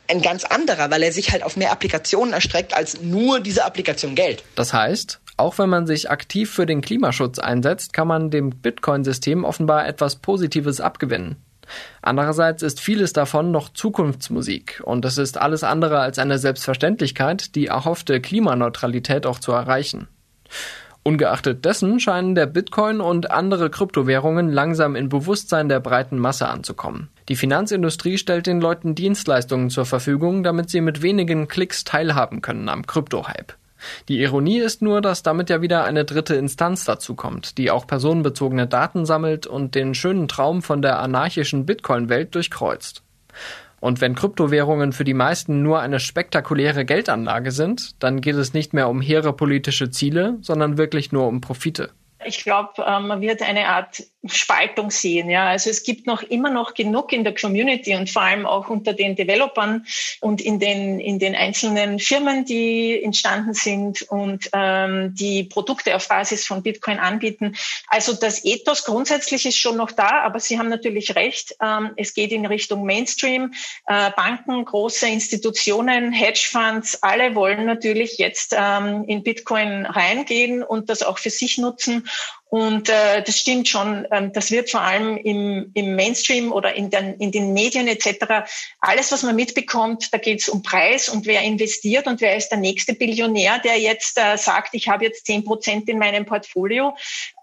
[0.08, 4.14] ein ganz anderer, weil er sich halt auf mehr Applikationen erstreckt als nur diese Applikation
[4.14, 4.42] Geld.
[4.54, 9.44] Das heißt, auch wenn man sich aktiv für den Klimaschutz einsetzt, kann man dem Bitcoin-System
[9.44, 11.36] offenbar etwas Positives abgewinnen.
[12.02, 17.66] Andererseits ist vieles davon noch Zukunftsmusik und es ist alles andere als eine Selbstverständlichkeit, die
[17.66, 20.08] erhoffte Klimaneutralität auch zu erreichen.
[21.02, 27.08] Ungeachtet dessen scheinen der Bitcoin und andere Kryptowährungen langsam in Bewusstsein der breiten Masse anzukommen.
[27.30, 32.68] Die Finanzindustrie stellt den Leuten Dienstleistungen zur Verfügung, damit sie mit wenigen Klicks teilhaben können
[32.68, 33.54] am Kryptohype.
[34.08, 38.66] Die Ironie ist nur, dass damit ja wieder eine dritte Instanz dazukommt, die auch personenbezogene
[38.66, 43.02] Daten sammelt und den schönen Traum von der anarchischen Bitcoin-Welt durchkreuzt.
[43.80, 48.74] Und wenn Kryptowährungen für die meisten nur eine spektakuläre Geldanlage sind, dann geht es nicht
[48.74, 51.90] mehr um hehre politische Ziele, sondern wirklich nur um Profite.
[52.24, 55.30] Ich glaube, man wird eine Art Spaltung sehen.
[55.30, 58.68] Ja, also es gibt noch immer noch genug in der Community und vor allem auch
[58.68, 59.86] unter den Developern
[60.20, 66.06] und in den in den einzelnen Firmen, die entstanden sind und ähm, die Produkte auf
[66.08, 67.56] Basis von Bitcoin anbieten.
[67.88, 71.56] Also das Ethos grundsätzlich ist schon noch da, aber Sie haben natürlich recht.
[71.62, 73.54] Ähm, es geht in Richtung Mainstream.
[73.86, 81.02] Äh, Banken, große Institutionen, Hedgefonds, alle wollen natürlich jetzt ähm, in Bitcoin reingehen und das
[81.02, 82.06] auch für sich nutzen
[82.50, 84.06] und äh, das stimmt schon.
[84.10, 88.50] Ähm, das wird vor allem im, im Mainstream oder in den, in den Medien etc.
[88.80, 92.48] Alles, was man mitbekommt, da geht es um Preis und wer investiert und wer ist
[92.48, 96.96] der nächste Billionär, der jetzt äh, sagt, ich habe jetzt zehn Prozent in meinem Portfolio.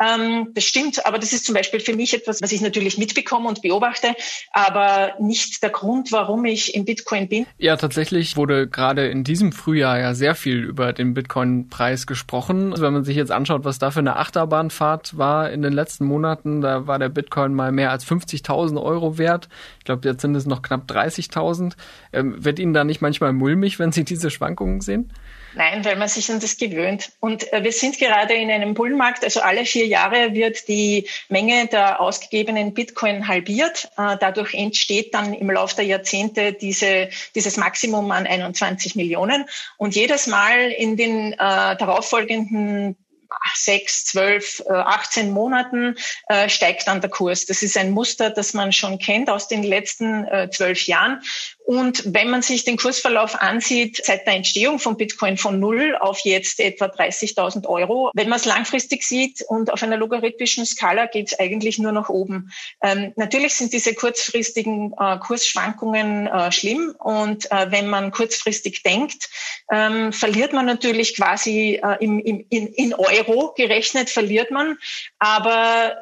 [0.03, 3.47] Ähm, das stimmt, aber das ist zum Beispiel für mich etwas, was ich natürlich mitbekomme
[3.47, 4.13] und beobachte,
[4.51, 7.45] aber nicht der Grund, warum ich im Bitcoin bin.
[7.57, 12.71] Ja, tatsächlich wurde gerade in diesem Frühjahr ja sehr viel über den Bitcoin-Preis gesprochen.
[12.71, 15.73] Also wenn man sich jetzt anschaut, was da für eine Achterbahnfahrt Start war in den
[15.73, 19.47] letzten Monaten, da war der Bitcoin mal mehr als 50.000 Euro wert.
[19.79, 21.73] Ich glaube, jetzt sind es noch knapp 30.000.
[22.13, 25.11] Ähm, wird Ihnen da nicht manchmal mulmig, wenn Sie diese Schwankungen sehen?
[25.55, 27.11] Nein, weil man sich an das gewöhnt.
[27.19, 29.23] Und äh, wir sind gerade in einem Bullenmarkt.
[29.23, 33.89] Also alle vier Jahre wird die Menge der ausgegebenen Bitcoin halbiert.
[33.97, 39.45] Äh, dadurch entsteht dann im Laufe der Jahrzehnte diese, dieses Maximum an 21 Millionen.
[39.77, 42.95] Und jedes Mal in den äh, darauffolgenden
[43.55, 45.95] sechs, zwölf, äh, 18 Monaten
[46.27, 47.45] äh, steigt dann der Kurs.
[47.45, 51.21] Das ist ein Muster, das man schon kennt aus den letzten äh, zwölf Jahren.
[51.67, 56.21] Und wenn man sich den Kursverlauf ansieht, seit der Entstehung von Bitcoin von null auf
[56.21, 61.27] jetzt etwa 30.000 Euro, wenn man es langfristig sieht und auf einer logarithmischen Skala geht
[61.27, 62.53] es eigentlich nur nach oben.
[62.81, 69.29] Ähm, natürlich sind diese kurzfristigen äh, Kursschwankungen äh, schlimm und äh, wenn man kurzfristig denkt,
[69.69, 74.77] ähm, verliert man natürlich quasi äh, im, im, in, in Euro gerechnet, verliert man.
[75.19, 75.97] Aber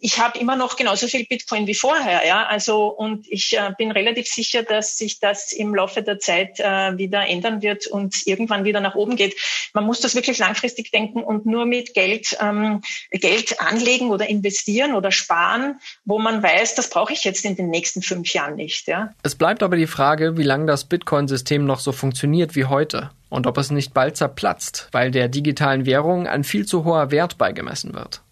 [0.00, 2.26] ich habe immer noch genauso viel Bitcoin wie vorher.
[2.26, 2.46] Ja?
[2.46, 6.96] Also und ich äh, bin relativ sicher, dass sich das im Laufe der Zeit äh,
[6.96, 9.36] wieder ändern wird und irgendwann wieder nach oben geht.
[9.74, 14.94] Man muss das wirklich langfristig denken und nur mit Geld, ähm, Geld anlegen oder investieren
[14.94, 18.88] oder sparen, wo man weiß, das brauche ich jetzt in den nächsten fünf Jahren nicht.
[18.88, 19.14] Ja.
[19.22, 23.46] Es bleibt aber die Frage, wie lange das Bitcoin-System noch so funktioniert wie heute und
[23.46, 27.94] ob es nicht bald zerplatzt, weil der digitalen Währung ein viel zu hoher Wert beigemessen
[27.94, 28.22] wird.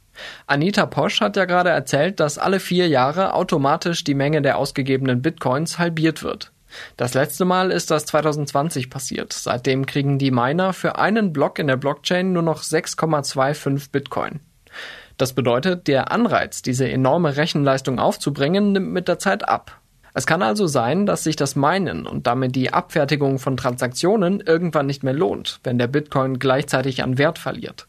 [0.46, 5.22] Anita Posch hat ja gerade erzählt, dass alle vier Jahre automatisch die Menge der ausgegebenen
[5.22, 6.52] Bitcoins halbiert wird.
[6.96, 9.33] Das letzte Mal ist das 2020 passiert.
[9.33, 14.40] Seitdem kriegen die Miner für einen Block in der Blockchain nur noch 6,25 Bitcoin.
[15.16, 19.81] Das bedeutet, der Anreiz, diese enorme Rechenleistung aufzubringen, nimmt mit der Zeit ab.
[20.12, 24.87] Es kann also sein, dass sich das Minen und damit die Abfertigung von Transaktionen irgendwann
[24.87, 27.87] nicht mehr lohnt, wenn der Bitcoin gleichzeitig an Wert verliert.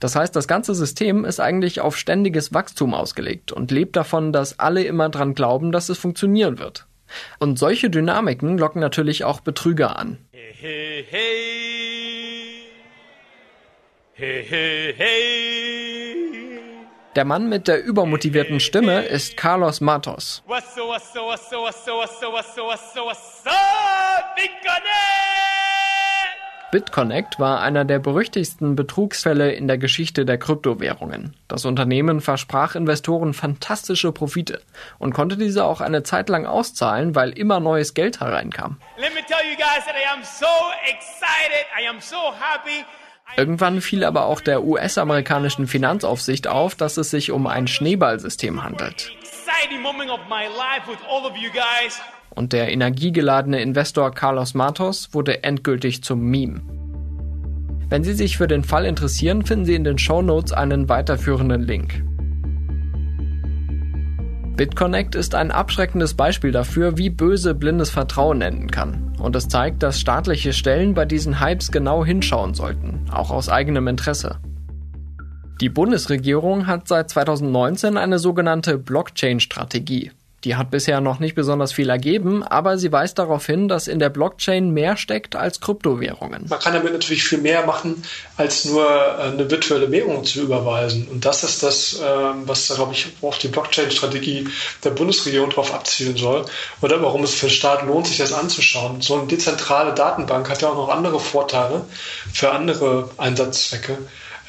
[0.00, 4.58] Das heißt, das ganze System ist eigentlich auf ständiges Wachstum ausgelegt und lebt davon, dass
[4.58, 6.86] alle immer dran glauben, dass es funktionieren wird.
[7.38, 10.18] Und solche Dynamiken locken natürlich auch Betrüger an.
[10.32, 11.04] Hey,
[14.48, 15.44] hey, hey.
[17.16, 20.42] Der Mann mit der übermotivierten Stimme ist Carlos Matos.
[26.74, 31.32] BitConnect war einer der berüchtigsten Betrugsfälle in der Geschichte der Kryptowährungen.
[31.46, 34.60] Das Unternehmen versprach Investoren fantastische Profite
[34.98, 38.78] und konnte diese auch eine Zeit lang auszahlen, weil immer neues Geld hereinkam.
[43.36, 49.12] Irgendwann fiel aber auch der US-amerikanischen Finanzaufsicht auf, dass es sich um ein Schneeballsystem handelt.
[52.34, 56.62] Und der energiegeladene Investor Carlos Matos wurde endgültig zum Meme.
[57.88, 61.62] Wenn Sie sich für den Fall interessieren, finden Sie in den Show Notes einen weiterführenden
[61.62, 62.02] Link.
[64.56, 69.16] BitConnect ist ein abschreckendes Beispiel dafür, wie böse blindes Vertrauen enden kann.
[69.18, 73.88] Und es zeigt, dass staatliche Stellen bei diesen Hypes genau hinschauen sollten, auch aus eigenem
[73.88, 74.38] Interesse.
[75.60, 80.12] Die Bundesregierung hat seit 2019 eine sogenannte Blockchain-Strategie.
[80.44, 83.98] Die hat bisher noch nicht besonders viel ergeben, aber sie weist darauf hin, dass in
[83.98, 86.46] der Blockchain mehr steckt als Kryptowährungen.
[86.48, 88.02] Man kann damit natürlich viel mehr machen,
[88.36, 91.08] als nur äh, eine virtuelle Währung zu überweisen.
[91.08, 94.46] Und das ist das, ähm, was, glaube ich, auf die Blockchain-Strategie
[94.84, 96.44] der Bundesregierung darauf abzielen soll.
[96.82, 99.00] Oder warum es für den Staat lohnt, sich das anzuschauen.
[99.00, 101.86] So eine dezentrale Datenbank hat ja auch noch andere Vorteile
[102.32, 103.98] für andere Einsatzzwecke.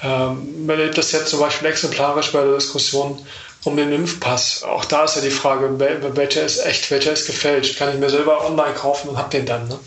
[0.03, 3.25] Ähm, man erlebt das jetzt zum Beispiel exemplarisch bei der Diskussion
[3.65, 4.63] um den Impfpass.
[4.63, 7.77] Auch da ist ja die Frage, welcher ist echt, welcher ist gefälscht.
[7.77, 9.67] Kann ich mir selber online kaufen und hab den dann.
[9.67, 9.79] Ne?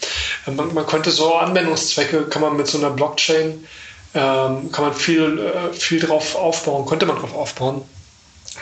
[0.47, 3.65] Man, man, könnte so Anwendungszwecke, kann man mit so einer Blockchain,
[4.15, 7.83] ähm, kann man viel, äh, viel drauf aufbauen, könnte man drauf aufbauen,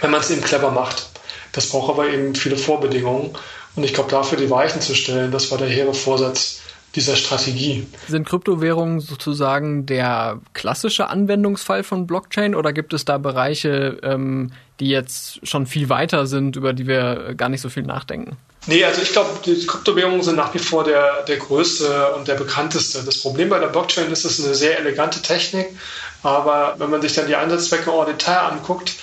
[0.02, 1.08] wenn man es eben clever macht.
[1.52, 3.30] Das braucht aber eben viele Vorbedingungen.
[3.74, 6.60] Und ich glaube, dafür die Weichen zu stellen, das war der hehre Vorsatz
[6.94, 7.86] dieser Strategie.
[8.08, 14.88] Sind Kryptowährungen sozusagen der klassische Anwendungsfall von Blockchain oder gibt es da Bereiche, ähm, die
[14.88, 18.36] jetzt schon viel weiter sind, über die wir gar nicht so viel nachdenken?
[18.66, 22.34] Nee, also ich glaube, die Kryptowährungen sind nach wie vor der, der größte und der
[22.34, 23.02] bekannteste.
[23.04, 25.68] Das Problem bei der Blockchain ist, es ist eine sehr elegante Technik,
[26.22, 28.94] aber wenn man sich dann die Einsatzzwecke en Detail anguckt,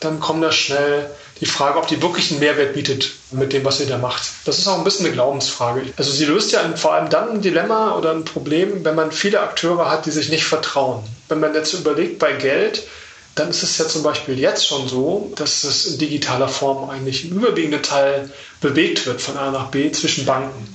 [0.00, 1.08] dann kommt da schnell
[1.40, 4.22] die Frage, ob die wirklich einen Mehrwert bietet mit dem, was sie da macht.
[4.44, 5.82] Das ist auch ein bisschen eine Glaubensfrage.
[5.96, 9.40] Also sie löst ja vor allem dann ein Dilemma oder ein Problem, wenn man viele
[9.40, 11.04] Akteure hat, die sich nicht vertrauen.
[11.28, 12.84] Wenn man jetzt überlegt bei Geld,
[13.34, 17.30] dann ist es ja zum Beispiel jetzt schon so, dass es in digitaler Form eigentlich
[17.30, 20.74] im überwiegenden Teil bewegt wird von A nach B zwischen Banken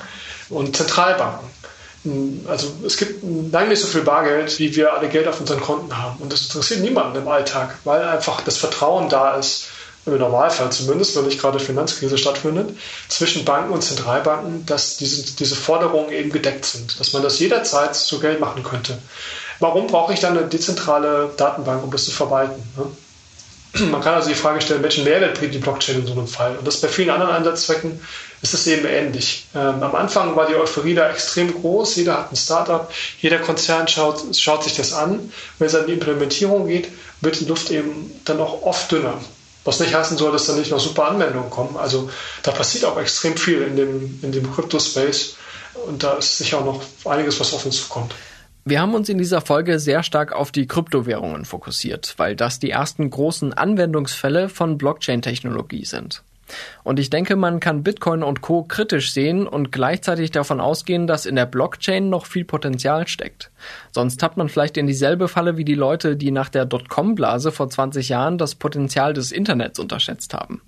[0.50, 1.48] und Zentralbanken.
[2.48, 5.98] Also es gibt lange nicht so viel Bargeld, wie wir alle Geld auf unseren Konten
[5.98, 6.22] haben.
[6.22, 9.66] Und das interessiert niemanden im Alltag, weil einfach das Vertrauen da ist,
[10.08, 12.78] im Normalfall zumindest, wenn nicht gerade Finanzkrise stattfindet,
[13.10, 17.94] zwischen Banken und Zentralbanken, dass diese, diese Forderungen eben gedeckt sind, dass man das jederzeit
[17.96, 18.98] zu Geld machen könnte.
[19.60, 22.62] Warum brauche ich dann eine dezentrale Datenbank, um das zu verwalten?
[22.76, 22.86] Ne?
[23.92, 26.58] Man kann also die Frage stellen, welchen Mehrwert bringt die Blockchain in so einem Fall?
[26.58, 28.00] Und das bei vielen anderen Einsatzzwecken
[28.42, 29.48] ist es eben ähnlich.
[29.56, 31.96] Ähm, am Anfang war die Euphorie da extrem groß.
[31.96, 32.90] Jeder hat ein Startup,
[33.20, 35.32] jeder Konzern schaut, schaut sich das an.
[35.60, 36.90] Wenn es an die Implementierung geht,
[37.22, 39.16] wird die Luft eben dann auch oft dünner.
[39.66, 41.76] Was nicht heißen soll, dass da nicht noch super Anwendungen kommen.
[41.78, 42.10] Also
[42.44, 45.36] da passiert auch extrem viel in dem, in dem Crypto-Space
[45.88, 48.14] und da ist sicher auch noch einiges, was auf uns zukommt.
[48.70, 52.70] Wir haben uns in dieser Folge sehr stark auf die Kryptowährungen fokussiert, weil das die
[52.70, 56.22] ersten großen Anwendungsfälle von Blockchain-Technologie sind.
[56.84, 58.64] Und ich denke, man kann Bitcoin und Co.
[58.64, 63.52] kritisch sehen und gleichzeitig davon ausgehen, dass in der Blockchain noch viel Potenzial steckt.
[63.94, 67.70] Sonst tappt man vielleicht in dieselbe Falle wie die Leute, die nach der Dotcom-Blase vor
[67.70, 70.62] 20 Jahren das Potenzial des Internets unterschätzt haben.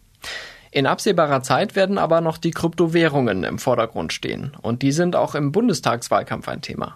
[0.71, 4.55] In absehbarer Zeit werden aber noch die Kryptowährungen im Vordergrund stehen.
[4.61, 6.95] Und die sind auch im Bundestagswahlkampf ein Thema.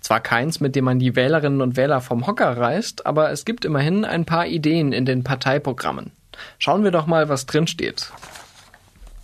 [0.00, 3.64] Zwar keins, mit dem man die Wählerinnen und Wähler vom Hocker reißt, aber es gibt
[3.64, 6.12] immerhin ein paar Ideen in den Parteiprogrammen.
[6.58, 8.12] Schauen wir doch mal, was drin steht.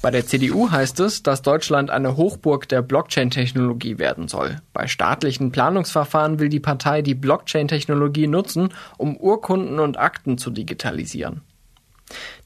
[0.03, 4.59] Bei der CDU heißt es, dass Deutschland eine Hochburg der Blockchain-Technologie werden soll.
[4.73, 8.69] Bei staatlichen Planungsverfahren will die Partei die Blockchain-Technologie nutzen,
[8.99, 11.41] um Urkunden und Akten zu digitalisieren.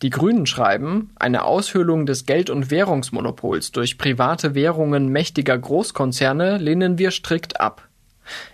[0.01, 6.97] Die Grünen schreiben, eine Aushöhlung des Geld- und Währungsmonopols durch private Währungen mächtiger Großkonzerne lehnen
[6.97, 7.90] wir strikt ab.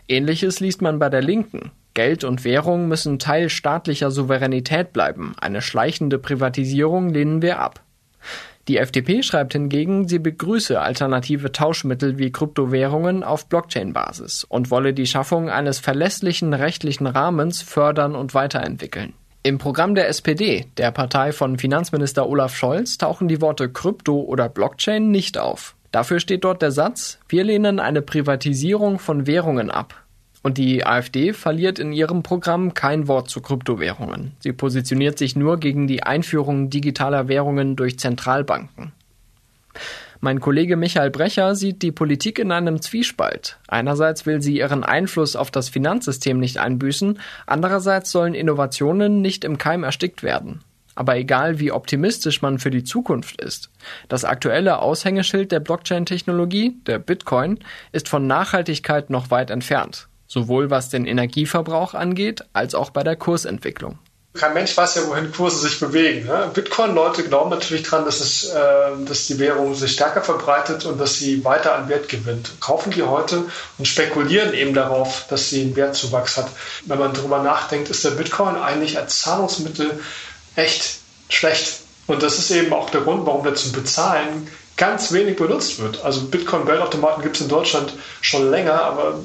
[0.09, 1.71] Ähnliches liest man bei der Linken.
[1.95, 5.35] Geld und Währung müssen Teil staatlicher Souveränität bleiben.
[5.41, 7.81] Eine schleichende Privatisierung lehnen wir ab.
[8.69, 15.07] Die FDP schreibt hingegen, sie begrüße alternative Tauschmittel wie Kryptowährungen auf Blockchain-Basis und wolle die
[15.07, 19.13] Schaffung eines verlässlichen rechtlichen Rahmens fördern und weiterentwickeln.
[19.45, 24.49] Im Programm der SPD, der Partei von Finanzminister Olaf Scholz, tauchen die Worte Krypto oder
[24.49, 25.76] Blockchain nicht auf.
[25.93, 30.03] Dafür steht dort der Satz, wir lehnen eine Privatisierung von Währungen ab.
[30.43, 34.33] Und die AfD verliert in ihrem Programm kein Wort zu Kryptowährungen.
[34.39, 38.93] Sie positioniert sich nur gegen die Einführung digitaler Währungen durch Zentralbanken.
[40.21, 43.59] Mein Kollege Michael Brecher sieht die Politik in einem Zwiespalt.
[43.69, 49.59] Einerseits will sie ihren Einfluss auf das Finanzsystem nicht einbüßen, andererseits sollen Innovationen nicht im
[49.59, 50.61] Keim erstickt werden.
[50.97, 53.71] Aber egal wie optimistisch man für die Zukunft ist,
[54.09, 57.61] das aktuelle Aushängeschild der Blockchain-Technologie, der Bitcoin,
[57.93, 63.17] ist von Nachhaltigkeit noch weit entfernt, sowohl was den Energieverbrauch angeht, als auch bei der
[63.17, 63.99] Kursentwicklung
[64.37, 66.27] kein Mensch weiß ja, wohin Kurse sich bewegen.
[66.27, 66.51] Ne?
[66.53, 68.57] Bitcoin-Leute glauben natürlich daran, dass, äh,
[69.07, 72.51] dass die Währung sich stärker verbreitet und dass sie weiter an Wert gewinnt.
[72.61, 73.45] Kaufen die heute
[73.79, 76.49] und spekulieren eben darauf, dass sie einen Wertzuwachs hat.
[76.85, 80.01] Wenn man darüber nachdenkt, ist der Bitcoin eigentlich als Zahlungsmittel
[80.57, 80.99] echt
[81.29, 81.81] schlecht.
[82.07, 86.05] Und das ist eben auch der Grund, warum der zum Bezahlen ganz wenig benutzt wird.
[86.05, 89.21] Also Bitcoin-Geldautomaten gibt es in Deutschland schon länger, aber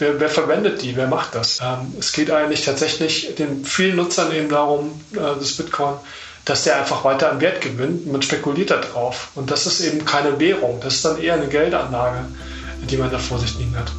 [0.00, 0.96] Wer, wer verwendet die?
[0.96, 1.58] Wer macht das?
[1.62, 5.92] Ähm, es geht eigentlich tatsächlich den vielen Nutzern eben darum, äh, des Bitcoin,
[6.46, 8.10] dass der einfach weiter an Wert gewinnt.
[8.10, 9.28] Man spekuliert da drauf.
[9.34, 10.80] Und das ist eben keine Währung.
[10.82, 12.24] Das ist dann eher eine Geldanlage,
[12.90, 13.92] die man da vor sich liegen hat.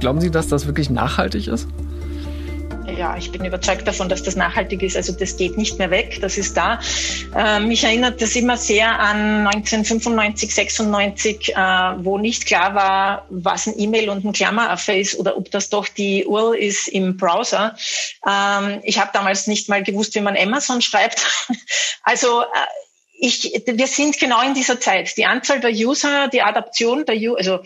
[0.00, 1.68] Glauben Sie, dass das wirklich nachhaltig ist?
[2.86, 4.96] Ja, ich bin überzeugt davon, dass das nachhaltig ist.
[4.96, 6.80] Also das geht nicht mehr weg, das ist da.
[7.34, 11.54] Äh, mich erinnert das immer sehr an 1995, 96, äh,
[11.98, 15.88] wo nicht klar war, was ein E-Mail und ein Klammeraffe ist oder ob das doch
[15.88, 17.76] die URL ist im Browser.
[18.26, 21.26] Ähm, ich habe damals nicht mal gewusst, wie man Amazon schreibt.
[22.02, 22.44] also äh,
[23.22, 25.14] ich, wir sind genau in dieser Zeit.
[25.18, 27.60] Die Anzahl der User, die Adaption, der, also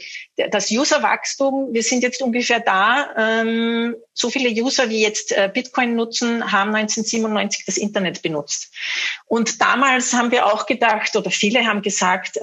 [0.50, 3.10] das Userwachstum, wir sind jetzt ungefähr da.
[3.16, 8.72] Ähm, so viele User, wie jetzt äh, Bitcoin nutzen, haben 1997 das Internet benutzt.
[9.26, 12.40] Und damals haben wir auch gedacht, oder viele haben gesagt, äh,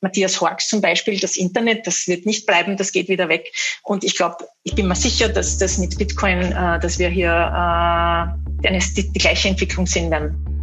[0.00, 3.52] Matthias Horks zum Beispiel, das Internet, das wird nicht bleiben, das geht wieder weg.
[3.82, 8.32] Und ich glaube, ich bin mir sicher, dass das mit Bitcoin, äh, dass wir hier
[8.62, 10.57] äh, die, die gleiche Entwicklung sehen werden.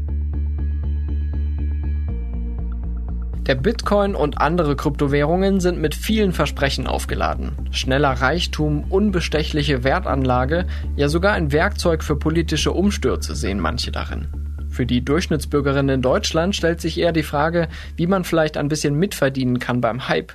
[3.47, 7.69] Der Bitcoin und andere Kryptowährungen sind mit vielen Versprechen aufgeladen.
[7.69, 10.65] Schneller Reichtum, unbestechliche Wertanlage,
[10.95, 14.29] ja sogar ein Werkzeug für politische Umstürze sehen manche darin.
[14.67, 18.95] Für die Durchschnittsbürgerin in Deutschland stellt sich eher die Frage, wie man vielleicht ein bisschen
[18.95, 20.33] mitverdienen kann beim Hype.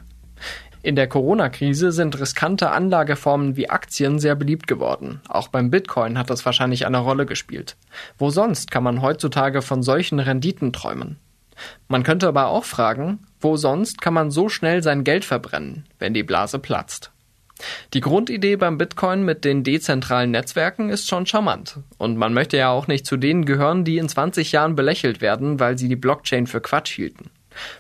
[0.83, 5.21] In der Corona-Krise sind riskante Anlageformen wie Aktien sehr beliebt geworden.
[5.29, 7.77] Auch beim Bitcoin hat das wahrscheinlich eine Rolle gespielt.
[8.19, 11.19] Wo sonst kann man heutzutage von solchen Renditen träumen?
[11.89, 16.15] Man könnte aber auch fragen, wo sonst kann man so schnell sein Geld verbrennen, wenn
[16.15, 17.13] die Blase platzt?
[17.93, 21.79] Die Grundidee beim Bitcoin mit den dezentralen Netzwerken ist schon charmant.
[21.99, 25.61] Und man möchte ja auch nicht zu denen gehören, die in 20 Jahren belächelt werden,
[25.61, 27.31] weil sie die Blockchain für Quatsch hielten.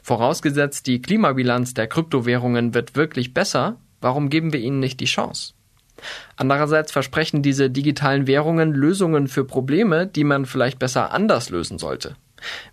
[0.03, 5.55] Vorausgesetzt, die Klimabilanz der Kryptowährungen wird wirklich besser, warum geben wir ihnen nicht die Chance?
[6.37, 12.17] Andererseits versprechen diese digitalen Währungen Lösungen für Probleme, die man vielleicht besser anders lösen sollte.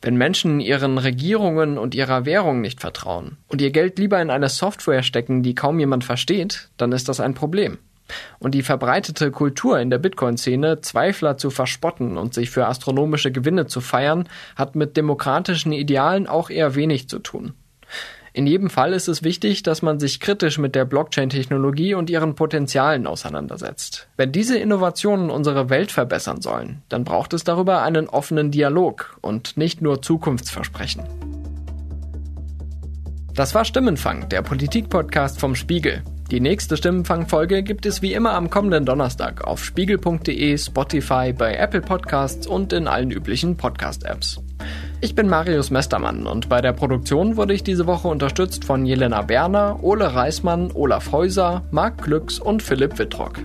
[0.02, 4.50] Wenn Menschen ihren Regierungen und ihrer Währung nicht vertrauen und ihr Geld lieber in eine
[4.50, 7.78] Software stecken, die kaum jemand versteht, dann ist das ein Problem.
[8.40, 13.68] Und die verbreitete Kultur in der Bitcoin-Szene, Zweifler zu verspotten und sich für astronomische Gewinne
[13.68, 17.54] zu feiern, hat mit demokratischen Idealen auch eher wenig zu tun.
[18.38, 22.36] In jedem Fall ist es wichtig, dass man sich kritisch mit der Blockchain-Technologie und ihren
[22.36, 24.08] Potenzialen auseinandersetzt.
[24.16, 29.58] Wenn diese Innovationen unsere Welt verbessern sollen, dann braucht es darüber einen offenen Dialog und
[29.58, 31.02] nicht nur Zukunftsversprechen.
[33.34, 36.04] Das war Stimmenfang, der Politik-Podcast vom Spiegel.
[36.30, 41.80] Die nächste Stimmenfang-Folge gibt es wie immer am kommenden Donnerstag auf spiegel.de, Spotify, bei Apple
[41.80, 44.42] Podcasts und in allen üblichen Podcast-Apps.
[45.00, 49.22] Ich bin Marius Mestermann und bei der Produktion wurde ich diese Woche unterstützt von Jelena
[49.22, 53.40] Berner, Ole Reismann, Olaf Häuser, Marc Glücks und Philipp Wittrock.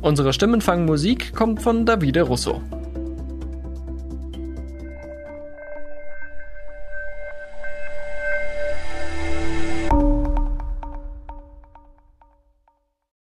[0.00, 2.62] Unsere Stimmenfangmusik kommt von Davide Russo.